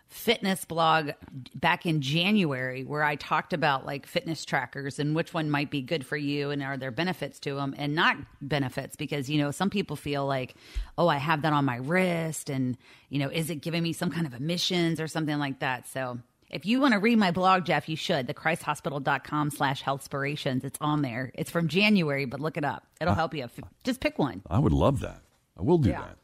fitness 0.10 0.66
blog 0.66 1.12
back 1.54 1.86
in 1.86 2.02
January 2.02 2.84
where 2.84 3.04
I 3.04 3.16
talked 3.16 3.54
about 3.54 3.86
like 3.86 4.08
fitness 4.08 4.44
trackers 4.44 4.98
and 4.98 5.16
which 5.16 5.34
one 5.36 5.52
might 5.52 5.70
be 5.70 5.82
good 5.84 6.04
for 6.06 6.18
you 6.18 6.50
and 6.50 6.64
are 6.64 6.78
there 6.78 6.90
benefits 6.92 7.40
to 7.42 7.54
them 7.54 7.76
and 7.78 7.94
not 7.94 8.18
benefits 8.42 8.96
because 8.96 9.30
you 9.30 9.38
know 9.40 9.52
some 9.52 9.70
people 9.70 9.96
feel 9.96 10.26
like 10.26 10.56
oh 10.98 11.08
I 11.08 11.18
have 11.18 11.44
that 11.44 11.54
on 11.54 11.64
my 11.64 11.76
wrist 11.78 12.50
and 12.50 12.76
you 13.10 13.20
know 13.20 13.30
is 13.30 13.52
it 13.52 13.58
giving 13.62 13.84
me 13.84 13.94
some 13.94 14.10
kind 14.10 14.26
of 14.26 14.34
emissions 14.34 15.00
or 15.00 15.08
something 15.08 15.38
like 15.38 15.60
that 15.60 15.88
so 15.88 16.18
if 16.50 16.66
you 16.66 16.82
want 16.82 16.94
to 16.94 17.00
read 17.00 17.20
my 17.20 17.30
blog, 17.30 17.66
Jeff, 17.66 17.88
you 17.88 17.96
should. 17.96 18.28
Thechristhospital.com 18.28 19.52
slash 19.52 19.84
healthspirations. 19.84 20.64
It's 20.64 20.80
on 20.82 21.04
there. 21.04 21.32
It's 21.36 21.52
from 21.52 21.68
January, 21.68 22.26
but 22.26 22.40
look 22.40 22.58
it 22.58 22.66
up. 22.66 22.88
It'll 23.00 23.14
help 23.14 23.36
you. 23.36 23.48
Just 23.84 24.00
pick 24.00 24.18
one. 24.18 24.42
I 24.50 24.58
would 24.58 24.74
love 24.74 25.02
that. 25.02 25.22
I 25.56 25.62
will 25.62 25.78
do 25.78 25.90
Yeah. 25.90 26.02
that. 26.02 26.18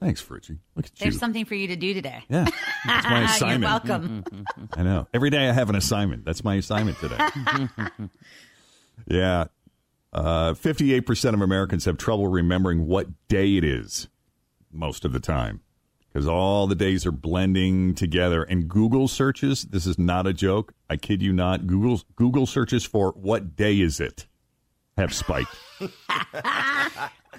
Thanks, 0.00 0.22
Fritchie. 0.22 0.58
Look 0.74 0.86
at 0.86 0.92
There's 0.96 1.14
you. 1.14 1.20
something 1.20 1.44
for 1.44 1.54
you 1.54 1.68
to 1.68 1.76
do 1.76 1.92
today. 1.92 2.22
yeah, 2.30 2.46
that's 2.86 3.06
my 3.06 3.22
assignment. 3.24 3.60
You're 3.60 3.98
welcome. 3.98 4.24
I 4.76 4.82
know. 4.82 5.06
Every 5.12 5.28
day 5.28 5.48
I 5.48 5.52
have 5.52 5.68
an 5.68 5.76
assignment. 5.76 6.24
That's 6.24 6.42
my 6.42 6.54
assignment 6.54 6.98
today. 6.98 7.18
yeah. 9.06 9.44
Uh, 10.12 10.54
58% 10.54 11.34
of 11.34 11.42
Americans 11.42 11.84
have 11.84 11.98
trouble 11.98 12.28
remembering 12.28 12.86
what 12.86 13.08
day 13.28 13.56
it 13.56 13.64
is 13.64 14.08
most 14.72 15.04
of 15.04 15.12
the 15.12 15.20
time 15.20 15.60
because 16.12 16.26
all 16.26 16.66
the 16.66 16.74
days 16.74 17.04
are 17.06 17.12
blending 17.12 17.94
together. 17.94 18.42
And 18.42 18.68
Google 18.68 19.06
searches, 19.06 19.64
this 19.64 19.86
is 19.86 19.98
not 19.98 20.26
a 20.26 20.32
joke. 20.32 20.72
I 20.88 20.96
kid 20.96 21.22
you 21.22 21.32
not. 21.32 21.66
Google, 21.66 22.00
Google 22.16 22.46
searches 22.46 22.84
for 22.84 23.12
what 23.12 23.54
day 23.54 23.78
is 23.80 24.00
it 24.00 24.26
have 24.96 25.14
spiked. 25.14 25.54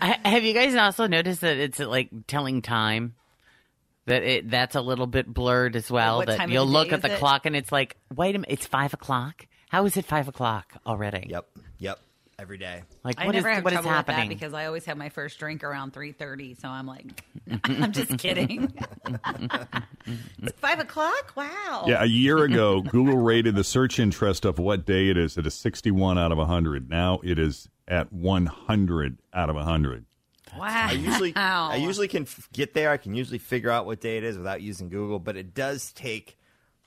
I- 0.02 0.30
Have 0.30 0.44
you 0.44 0.54
guys 0.54 0.76
also 0.76 1.08
noticed 1.08 1.42
that 1.42 1.58
it's 1.58 1.80
like 1.80 2.10
telling 2.28 2.62
time? 2.62 3.16
That 4.08 4.24
it 4.24 4.50
that's 4.50 4.76
a 4.76 4.82
little 4.82 5.06
bit 5.06 5.32
blurred 5.32 5.76
as 5.76 5.90
well. 5.92 6.18
what 6.18 6.28
that 6.28 6.38
time 6.38 6.50
you'll 6.50 6.66
the 6.66 6.72
look 6.72 6.90
day 6.90 6.96
at 6.96 7.02
the 7.04 7.14
it? 7.14 7.20
clock 7.20 7.46
and 7.46 7.56
it's 7.56 7.72
like, 7.72 7.96
wait 8.14 8.36
a 8.36 8.40
minute, 8.40 8.52
it's 8.52 8.66
five 8.66 8.94
o'clock. 8.96 9.46
How 9.70 9.86
is 9.86 9.96
it 9.96 10.06
five 10.06 10.28
o'clock 10.28 10.74
already? 10.88 11.28
Yep. 11.30 11.46
Yep. 12.42 12.48
Every 12.48 12.58
day. 12.58 12.84
Like 13.04 13.20
I 13.20 13.26
what 13.28 13.36
is 13.36 13.44
never 13.44 13.54
have 13.54 13.64
what 13.64 13.74
is 13.74 13.78
trouble 13.78 13.90
with 13.98 14.06
that 14.08 14.14
happening? 14.14 14.30
because 14.30 14.54
I 14.54 14.66
always 14.66 14.86
have 14.86 14.98
my 14.98 15.10
first 15.10 15.38
drink 15.38 15.64
around 15.64 15.94
3.30. 15.94 16.60
So 16.60 16.68
I'm 16.68 16.88
like, 16.88 17.24
I'm 17.66 17.92
just 17.92 18.18
kidding. 18.18 18.74
it's 20.42 20.60
5 20.60 20.80
o'clock? 20.80 21.34
Wow. 21.36 21.86
Yeah, 21.88 22.02
a 22.02 22.08
year 22.08 22.44
ago, 22.44 22.82
Google 22.92 23.18
rated 23.18 23.56
the 23.56 23.64
search 23.64 24.00
interest 24.00 24.46
of 24.46 24.60
what 24.60 24.86
day 24.86 25.10
it 25.10 25.18
is 25.18 25.38
at 25.38 25.46
a 25.46 25.52
61 25.52 26.18
out 26.18 26.32
of 26.32 26.38
100. 26.40 26.90
Now 26.90 27.20
it 27.24 27.38
is 27.38 27.70
at 27.88 28.12
100 28.12 29.18
out 29.34 29.50
of 29.50 29.56
100. 29.56 30.06
Wow. 30.58 30.88
I 30.90 30.92
usually 30.94 31.36
I 31.36 31.76
usually 31.78 32.08
can 32.08 32.24
f- 32.24 32.50
get 32.52 32.74
there. 32.74 32.90
I 32.92 32.98
can 32.98 33.14
usually 33.14 33.38
figure 33.38 33.70
out 33.70 33.86
what 33.86 34.02
day 34.02 34.18
it 34.18 34.24
is 34.24 34.38
without 34.38 34.62
using 34.62 34.90
Google, 34.90 35.20
but 35.20 35.38
it 35.38 35.54
does 35.54 35.94
take 35.94 36.38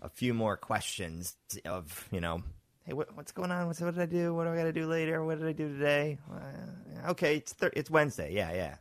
a 0.00 0.08
few 0.08 0.34
more 0.34 0.56
questions 0.56 1.36
of 1.64 2.08
you 2.10 2.20
know, 2.20 2.42
hey, 2.84 2.92
what, 2.92 3.14
what's 3.16 3.32
going 3.32 3.50
on? 3.50 3.66
What's, 3.66 3.80
what 3.80 3.94
did 3.94 4.02
I 4.02 4.06
do? 4.06 4.34
What 4.34 4.44
do 4.44 4.50
I 4.50 4.56
got 4.56 4.64
to 4.64 4.72
do 4.72 4.86
later? 4.86 5.24
What 5.24 5.38
did 5.38 5.48
I 5.48 5.52
do 5.52 5.68
today? 5.68 6.18
Uh, 6.32 7.10
okay, 7.10 7.36
it's 7.36 7.52
thir- 7.52 7.72
it's 7.74 7.90
Wednesday. 7.90 8.32
Yeah, 8.32 8.76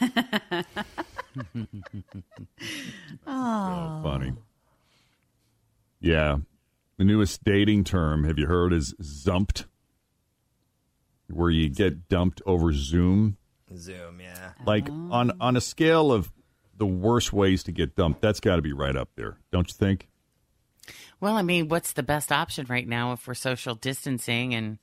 yeah. 0.00 0.62
Oh. 3.26 4.00
Funny. 4.02 4.32
Yeah. 6.00 6.38
The 6.96 7.04
newest 7.04 7.44
dating 7.44 7.84
term, 7.84 8.24
have 8.24 8.38
you 8.38 8.46
heard, 8.46 8.72
is 8.72 8.94
zumped, 9.02 9.64
where 11.28 11.50
you 11.50 11.68
get 11.68 12.08
dumped 12.08 12.40
over 12.46 12.72
Zoom. 12.72 13.36
Zoom. 13.76 14.20
Yeah. 14.20 14.52
Like 14.64 14.88
on, 14.88 15.32
on 15.40 15.56
a 15.56 15.60
scale 15.60 16.10
of 16.12 16.32
the 16.76 16.86
worst 16.86 17.32
ways 17.32 17.62
to 17.64 17.72
get 17.72 17.96
dumped, 17.96 18.22
that's 18.22 18.40
got 18.40 18.56
to 18.56 18.62
be 18.62 18.72
right 18.72 18.96
up 18.96 19.10
there, 19.16 19.38
don't 19.50 19.68
you 19.68 19.74
think? 19.74 20.08
Well, 21.20 21.36
I 21.36 21.42
mean, 21.42 21.68
what's 21.68 21.92
the 21.92 22.02
best 22.02 22.30
option 22.32 22.66
right 22.68 22.86
now 22.86 23.12
if 23.12 23.26
we're 23.26 23.34
social 23.34 23.74
distancing 23.74 24.54
and 24.54 24.78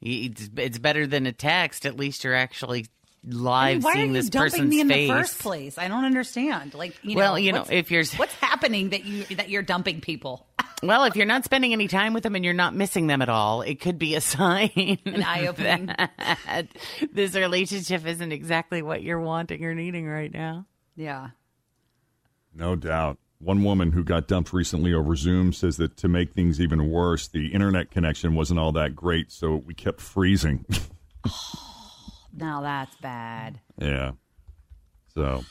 it's, 0.00 0.50
it's 0.56 0.78
better 0.78 1.06
than 1.06 1.26
a 1.26 1.32
text? 1.32 1.86
At 1.86 1.96
least 1.96 2.24
you're 2.24 2.34
actually 2.34 2.86
live 3.24 3.84
Why 3.84 3.90
are 3.90 3.94
seeing 3.94 4.06
you 4.08 4.12
this 4.14 4.28
dumping 4.30 4.50
person's 4.50 4.70
me 4.70 4.80
in 4.80 4.88
face. 4.88 5.08
the 5.08 5.14
first 5.14 5.38
place? 5.38 5.78
I 5.78 5.88
don't 5.88 6.04
understand. 6.04 6.74
Like, 6.74 6.96
you 7.04 7.16
Well, 7.16 7.32
know, 7.32 7.36
you 7.36 7.52
know, 7.52 7.64
if 7.70 7.90
you're- 7.90 8.04
what's 8.16 8.34
happening 8.34 8.90
that 8.90 9.04
you 9.04 9.24
that 9.36 9.48
you're 9.48 9.62
dumping 9.62 10.00
people? 10.00 10.46
Well, 10.84 11.04
if 11.04 11.14
you're 11.14 11.26
not 11.26 11.44
spending 11.44 11.72
any 11.72 11.86
time 11.86 12.12
with 12.12 12.24
them 12.24 12.34
and 12.34 12.44
you're 12.44 12.54
not 12.54 12.74
missing 12.74 13.06
them 13.06 13.22
at 13.22 13.28
all, 13.28 13.62
it 13.62 13.76
could 13.78 14.00
be 14.00 14.16
a 14.16 14.20
sign 14.32 14.98
An 15.06 15.22
eye-opening. 15.22 15.86
that 15.86 16.66
this 17.12 17.36
relationship 17.36 18.04
isn't 18.04 18.32
exactly 18.32 18.82
what 18.82 19.00
you're 19.00 19.20
wanting 19.20 19.64
or 19.64 19.76
needing 19.76 20.08
right 20.08 20.32
now. 20.34 20.66
Yeah. 20.96 21.28
No 22.52 22.74
doubt. 22.74 23.18
One 23.42 23.64
woman 23.64 23.90
who 23.90 24.04
got 24.04 24.28
dumped 24.28 24.52
recently 24.52 24.94
over 24.94 25.16
Zoom 25.16 25.52
says 25.52 25.76
that 25.78 25.96
to 25.96 26.06
make 26.08 26.32
things 26.32 26.60
even 26.60 26.88
worse, 26.88 27.26
the 27.26 27.48
internet 27.48 27.90
connection 27.90 28.36
wasn't 28.36 28.60
all 28.60 28.70
that 28.72 28.94
great, 28.94 29.32
so 29.32 29.56
we 29.56 29.74
kept 29.74 30.00
freezing. 30.00 30.64
Now 32.34 32.62
that's 32.62 32.96
bad. 32.96 33.60
yeah. 33.78 34.12
So, 35.14 35.44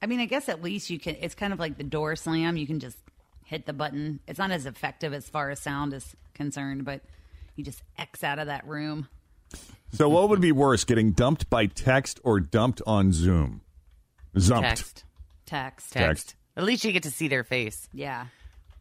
I 0.00 0.06
mean, 0.06 0.20
I 0.20 0.26
guess 0.26 0.48
at 0.48 0.62
least 0.62 0.88
you 0.88 1.00
can. 1.00 1.16
It's 1.20 1.34
kind 1.34 1.52
of 1.52 1.58
like 1.58 1.76
the 1.76 1.82
door 1.84 2.14
slam. 2.14 2.56
You 2.56 2.66
can 2.66 2.78
just 2.78 2.96
hit 3.44 3.66
the 3.66 3.72
button. 3.72 4.20
It's 4.28 4.38
not 4.38 4.52
as 4.52 4.66
effective 4.66 5.12
as 5.12 5.28
far 5.28 5.50
as 5.50 5.58
sound 5.58 5.92
is 5.92 6.14
concerned, 6.34 6.84
but 6.84 7.00
you 7.56 7.64
just 7.64 7.82
X 7.98 8.22
out 8.22 8.38
of 8.38 8.46
that 8.46 8.64
room. 8.68 9.08
so 9.92 10.08
what 10.08 10.28
would 10.28 10.40
be 10.40 10.52
worse, 10.52 10.84
getting 10.84 11.10
dumped 11.10 11.50
by 11.50 11.66
text 11.66 12.20
or 12.22 12.38
dumped 12.38 12.80
on 12.86 13.12
Zoom? 13.12 13.62
Zumped. 14.36 14.60
Text. 14.62 15.04
Text. 15.46 15.92
Text. 15.92 15.92
Text. 15.92 16.36
At 16.56 16.64
least 16.64 16.84
you 16.84 16.92
get 16.92 17.02
to 17.04 17.10
see 17.10 17.28
their 17.28 17.44
face. 17.44 17.88
Yeah. 17.92 18.26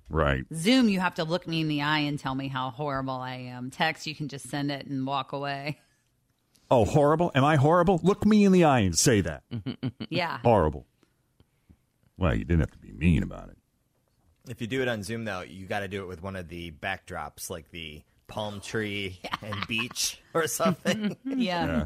Right. 0.10 0.46
Zoom, 0.54 0.88
you 0.88 1.00
have 1.00 1.16
to 1.16 1.24
look 1.24 1.48
me 1.48 1.62
in 1.62 1.68
the 1.68 1.82
eye 1.82 2.00
and 2.00 2.18
tell 2.20 2.36
me 2.36 2.48
how 2.48 2.70
horrible 2.70 3.16
I 3.16 3.36
am. 3.36 3.72
Text, 3.72 4.06
you 4.08 4.16
can 4.16 4.28
just 4.28 4.50
send 4.50 4.72
it 4.72 4.86
and 4.86 5.06
walk 5.06 5.32
away. 5.34 5.80
Oh, 6.72 6.86
horrible? 6.86 7.32
Am 7.36 7.44
I 7.44 7.56
horrible? 7.58 8.00
Look 8.04 8.26
me 8.26 8.44
in 8.46 8.52
the 8.52 8.64
eye 8.64 8.80
and 8.80 8.98
say 8.98 9.22
that. 9.22 9.44
Yeah. 10.10 10.40
horrible. 10.44 10.86
Well, 12.18 12.34
you 12.34 12.46
didn't 12.46 12.62
have 12.62 12.72
to 12.72 12.78
be 12.78 12.92
mean 12.92 13.24
about 13.24 13.50
it. 13.50 13.58
If 14.48 14.62
you 14.62 14.68
do 14.68 14.82
it 14.82 14.88
on 14.88 15.04
Zoom, 15.04 15.26
though, 15.26 15.42
you 15.42 15.66
got 15.66 15.80
to 15.80 15.88
do 15.88 16.02
it 16.04 16.08
with 16.08 16.22
one 16.22 16.36
of 16.36 16.48
the 16.48 16.72
backdrops, 16.72 17.50
like 17.50 17.72
the 17.72 18.04
palm 18.28 18.62
tree 18.62 19.20
and 19.42 19.56
beach 19.68 20.22
or 20.34 20.48
something. 20.48 21.18
Yeah. 21.26 21.86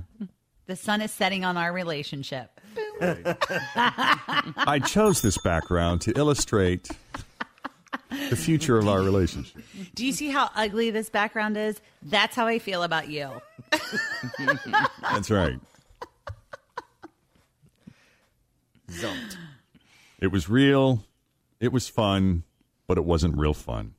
The 0.67 0.75
sun 0.75 1.01
is 1.01 1.11
setting 1.11 1.43
on 1.45 1.57
our 1.57 1.73
relationship. 1.73 2.59
I 3.01 4.79
chose 4.85 5.21
this 5.21 5.37
background 5.37 6.01
to 6.01 6.11
illustrate 6.17 6.89
the 8.29 8.35
future 8.35 8.77
of 8.77 8.87
our 8.87 9.01
relationship. 9.01 9.61
Do 9.95 10.05
you 10.05 10.11
see 10.11 10.29
how 10.29 10.49
ugly 10.55 10.91
this 10.91 11.09
background 11.09 11.57
is? 11.57 11.79
That's 12.01 12.35
how 12.35 12.47
I 12.47 12.59
feel 12.59 12.83
about 12.83 13.09
you. 13.09 13.29
That's 15.01 15.29
right. 15.29 15.59
Zumped. 18.89 19.37
It 20.19 20.31
was 20.31 20.49
real. 20.49 21.03
It 21.59 21.71
was 21.71 21.87
fun, 21.87 22.43
but 22.87 22.97
it 22.97 23.05
wasn't 23.05 23.37
real 23.37 23.53
fun. 23.53 23.93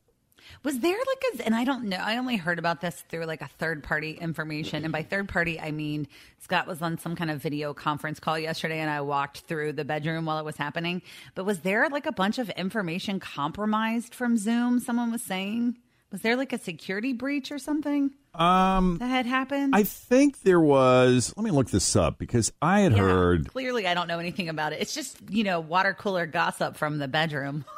Was 0.62 0.78
there 0.80 0.92
like 0.96 1.40
a, 1.40 1.46
and 1.46 1.54
I 1.54 1.64
don't 1.64 1.84
know, 1.84 1.96
I 1.96 2.18
only 2.18 2.36
heard 2.36 2.58
about 2.58 2.82
this 2.82 3.02
through 3.08 3.24
like 3.24 3.40
a 3.40 3.48
third 3.58 3.82
party 3.82 4.12
information. 4.12 4.84
And 4.84 4.92
by 4.92 5.02
third 5.02 5.26
party, 5.28 5.58
I 5.58 5.70
mean 5.70 6.06
Scott 6.38 6.66
was 6.66 6.82
on 6.82 6.98
some 6.98 7.16
kind 7.16 7.30
of 7.30 7.40
video 7.40 7.72
conference 7.72 8.20
call 8.20 8.38
yesterday 8.38 8.78
and 8.80 8.90
I 8.90 9.00
walked 9.00 9.40
through 9.40 9.72
the 9.72 9.86
bedroom 9.86 10.26
while 10.26 10.38
it 10.38 10.44
was 10.44 10.58
happening. 10.58 11.00
But 11.34 11.44
was 11.44 11.60
there 11.60 11.88
like 11.88 12.04
a 12.04 12.12
bunch 12.12 12.38
of 12.38 12.50
information 12.50 13.20
compromised 13.20 14.14
from 14.14 14.36
Zoom? 14.36 14.80
Someone 14.80 15.10
was 15.10 15.22
saying, 15.22 15.78
was 16.12 16.20
there 16.20 16.36
like 16.36 16.52
a 16.52 16.58
security 16.58 17.14
breach 17.14 17.50
or 17.50 17.58
something 17.58 18.10
Um, 18.34 18.98
that 18.98 19.06
had 19.06 19.24
happened? 19.26 19.74
I 19.74 19.84
think 19.84 20.42
there 20.42 20.60
was. 20.60 21.32
Let 21.38 21.44
me 21.44 21.52
look 21.52 21.70
this 21.70 21.96
up 21.96 22.18
because 22.18 22.52
I 22.60 22.80
had 22.80 22.92
Yeah, 22.92 22.98
heard. 22.98 23.48
Clearly, 23.48 23.86
I 23.86 23.94
don't 23.94 24.08
know 24.08 24.18
anything 24.18 24.50
about 24.50 24.74
it. 24.74 24.82
It's 24.82 24.92
just, 24.94 25.16
you 25.30 25.42
know, 25.44 25.60
water 25.60 25.94
cooler 25.94 26.26
gossip 26.26 26.76
from 26.76 26.98
the 26.98 27.08
bedroom. 27.08 27.64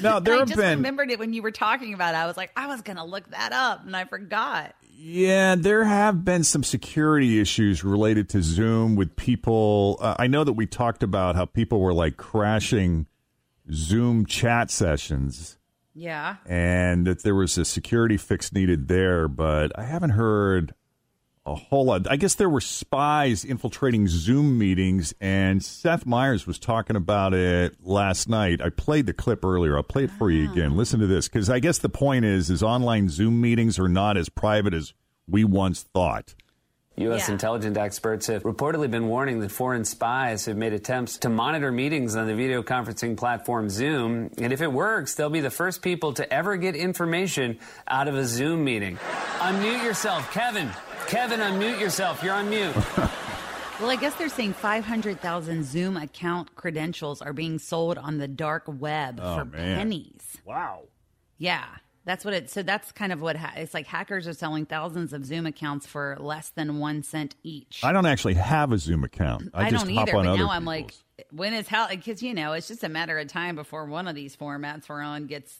No, 0.00 0.20
there 0.20 0.20
have 0.20 0.24
been. 0.24 0.32
I 0.34 0.38
have 0.38 0.48
just 0.48 0.56
been. 0.56 0.78
remembered 0.78 1.10
it 1.10 1.18
when 1.18 1.32
you 1.32 1.42
were 1.42 1.50
talking 1.50 1.94
about 1.94 2.14
it. 2.14 2.18
I 2.18 2.26
was 2.26 2.36
like, 2.36 2.52
I 2.56 2.66
was 2.66 2.82
going 2.82 2.96
to 2.96 3.04
look 3.04 3.28
that 3.30 3.52
up 3.52 3.84
and 3.86 3.96
I 3.96 4.04
forgot. 4.04 4.74
Yeah, 4.94 5.54
there 5.56 5.84
have 5.84 6.24
been 6.24 6.44
some 6.44 6.62
security 6.62 7.40
issues 7.40 7.82
related 7.82 8.28
to 8.30 8.42
Zoom 8.42 8.94
with 8.96 9.16
people. 9.16 9.98
Uh, 10.00 10.14
I 10.18 10.26
know 10.28 10.44
that 10.44 10.52
we 10.52 10.66
talked 10.66 11.02
about 11.02 11.34
how 11.34 11.44
people 11.46 11.80
were 11.80 11.94
like 11.94 12.16
crashing 12.16 13.06
Zoom 13.72 14.26
chat 14.26 14.70
sessions 14.70 15.58
Yeah. 15.94 16.36
and 16.46 17.06
that 17.06 17.22
there 17.22 17.34
was 17.34 17.58
a 17.58 17.64
security 17.64 18.16
fix 18.16 18.52
needed 18.52 18.86
there, 18.88 19.26
but 19.28 19.76
I 19.78 19.84
haven't 19.84 20.10
heard 20.10 20.74
a 21.44 21.54
whole 21.54 21.86
lot. 21.86 22.06
I 22.08 22.16
guess 22.16 22.34
there 22.34 22.48
were 22.48 22.60
spies 22.60 23.44
infiltrating 23.44 24.06
Zoom 24.06 24.58
meetings, 24.58 25.12
and 25.20 25.62
Seth 25.62 26.06
Meyers 26.06 26.46
was 26.46 26.58
talking 26.58 26.94
about 26.94 27.34
it 27.34 27.76
last 27.82 28.28
night. 28.28 28.60
I 28.60 28.70
played 28.70 29.06
the 29.06 29.12
clip 29.12 29.44
earlier. 29.44 29.76
I'll 29.76 29.82
play 29.82 30.04
it 30.04 30.10
for 30.10 30.30
you 30.30 30.50
again. 30.50 30.76
Listen 30.76 31.00
to 31.00 31.06
this, 31.06 31.28
because 31.28 31.50
I 31.50 31.58
guess 31.58 31.78
the 31.78 31.88
point 31.88 32.24
is, 32.24 32.48
is 32.48 32.62
online 32.62 33.08
Zoom 33.08 33.40
meetings 33.40 33.78
are 33.78 33.88
not 33.88 34.16
as 34.16 34.28
private 34.28 34.72
as 34.72 34.94
we 35.26 35.44
once 35.44 35.82
thought. 35.82 36.34
U.S. 36.96 37.26
Yeah. 37.26 37.32
intelligence 37.32 37.78
experts 37.78 38.26
have 38.26 38.42
reportedly 38.42 38.90
been 38.90 39.08
warning 39.08 39.40
that 39.40 39.50
foreign 39.50 39.84
spies 39.84 40.44
have 40.44 40.58
made 40.58 40.74
attempts 40.74 41.16
to 41.18 41.30
monitor 41.30 41.72
meetings 41.72 42.14
on 42.16 42.26
the 42.26 42.34
video 42.34 42.62
conferencing 42.62 43.16
platform 43.16 43.70
Zoom. 43.70 44.30
And 44.36 44.52
if 44.52 44.60
it 44.60 44.70
works, 44.70 45.14
they'll 45.14 45.30
be 45.30 45.40
the 45.40 45.50
first 45.50 45.80
people 45.80 46.12
to 46.14 46.30
ever 46.30 46.56
get 46.56 46.76
information 46.76 47.58
out 47.88 48.08
of 48.08 48.14
a 48.14 48.26
Zoom 48.26 48.62
meeting. 48.62 48.98
Unmute 49.38 49.82
yourself, 49.82 50.30
Kevin. 50.32 50.70
Kevin, 51.06 51.40
unmute 51.40 51.80
yourself. 51.80 52.22
You're 52.22 52.34
on 52.34 52.48
mute. 52.50 52.74
Well, 53.80 53.90
I 53.90 53.96
guess 53.96 54.14
they're 54.14 54.28
saying 54.28 54.52
500,000 54.52 55.64
Zoom 55.64 55.96
account 55.96 56.54
credentials 56.54 57.20
are 57.20 57.32
being 57.32 57.58
sold 57.58 57.98
on 57.98 58.18
the 58.18 58.28
dark 58.28 58.62
web 58.68 59.18
Oh, 59.20 59.38
for 59.38 59.44
man. 59.44 59.76
pennies. 59.78 60.36
Wow. 60.44 60.82
Yeah. 61.38 61.64
That's 62.04 62.24
what 62.24 62.32
it 62.32 62.48
so 62.48 62.62
that's 62.62 62.92
kind 62.92 63.12
of 63.12 63.20
what 63.20 63.34
ha- 63.34 63.54
it's 63.56 63.74
like 63.74 63.88
hackers 63.88 64.28
are 64.28 64.34
selling 64.34 64.66
thousands 64.66 65.12
of 65.12 65.24
Zoom 65.26 65.46
accounts 65.46 65.84
for 65.88 66.16
less 66.20 66.50
than 66.50 66.78
1 66.78 67.02
cent 67.02 67.34
each. 67.42 67.80
I 67.82 67.90
don't 67.90 68.06
actually 68.06 68.34
have 68.34 68.70
a 68.70 68.78
Zoom 68.78 69.02
account. 69.02 69.50
I, 69.52 69.66
I, 69.66 69.70
just 69.70 69.84
don't 69.86 69.94
hop 69.96 70.08
either, 70.08 70.16
on 70.18 70.24
but 70.26 70.30
other 70.30 70.38
now 70.44 70.50
I'm 70.50 70.64
like 70.64 70.94
when 71.32 71.52
is 71.52 71.66
how 71.66 71.88
cuz 71.96 72.22
you 72.22 72.34
know, 72.34 72.52
it's 72.52 72.68
just 72.68 72.84
a 72.84 72.88
matter 72.88 73.18
of 73.18 73.26
time 73.26 73.56
before 73.56 73.86
one 73.86 74.06
of 74.06 74.14
these 74.14 74.36
formats 74.36 74.88
we're 74.88 75.00
on 75.00 75.26
gets 75.26 75.58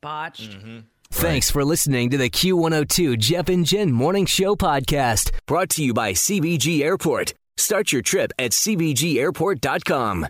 botched. 0.00 0.52
Mm-hmm. 0.52 0.78
Thanks 1.10 1.50
for 1.50 1.64
listening 1.64 2.10
to 2.10 2.16
the 2.18 2.28
Q102 2.28 3.18
Jeff 3.18 3.48
and 3.48 3.64
Jen 3.64 3.92
Morning 3.92 4.26
Show 4.26 4.54
podcast, 4.56 5.30
brought 5.46 5.70
to 5.70 5.82
you 5.84 5.94
by 5.94 6.12
CVG 6.12 6.80
Airport. 6.82 7.32
Start 7.56 7.92
your 7.92 8.02
trip 8.02 8.32
at 8.38 8.50
CVGAirport.com. 8.50 10.26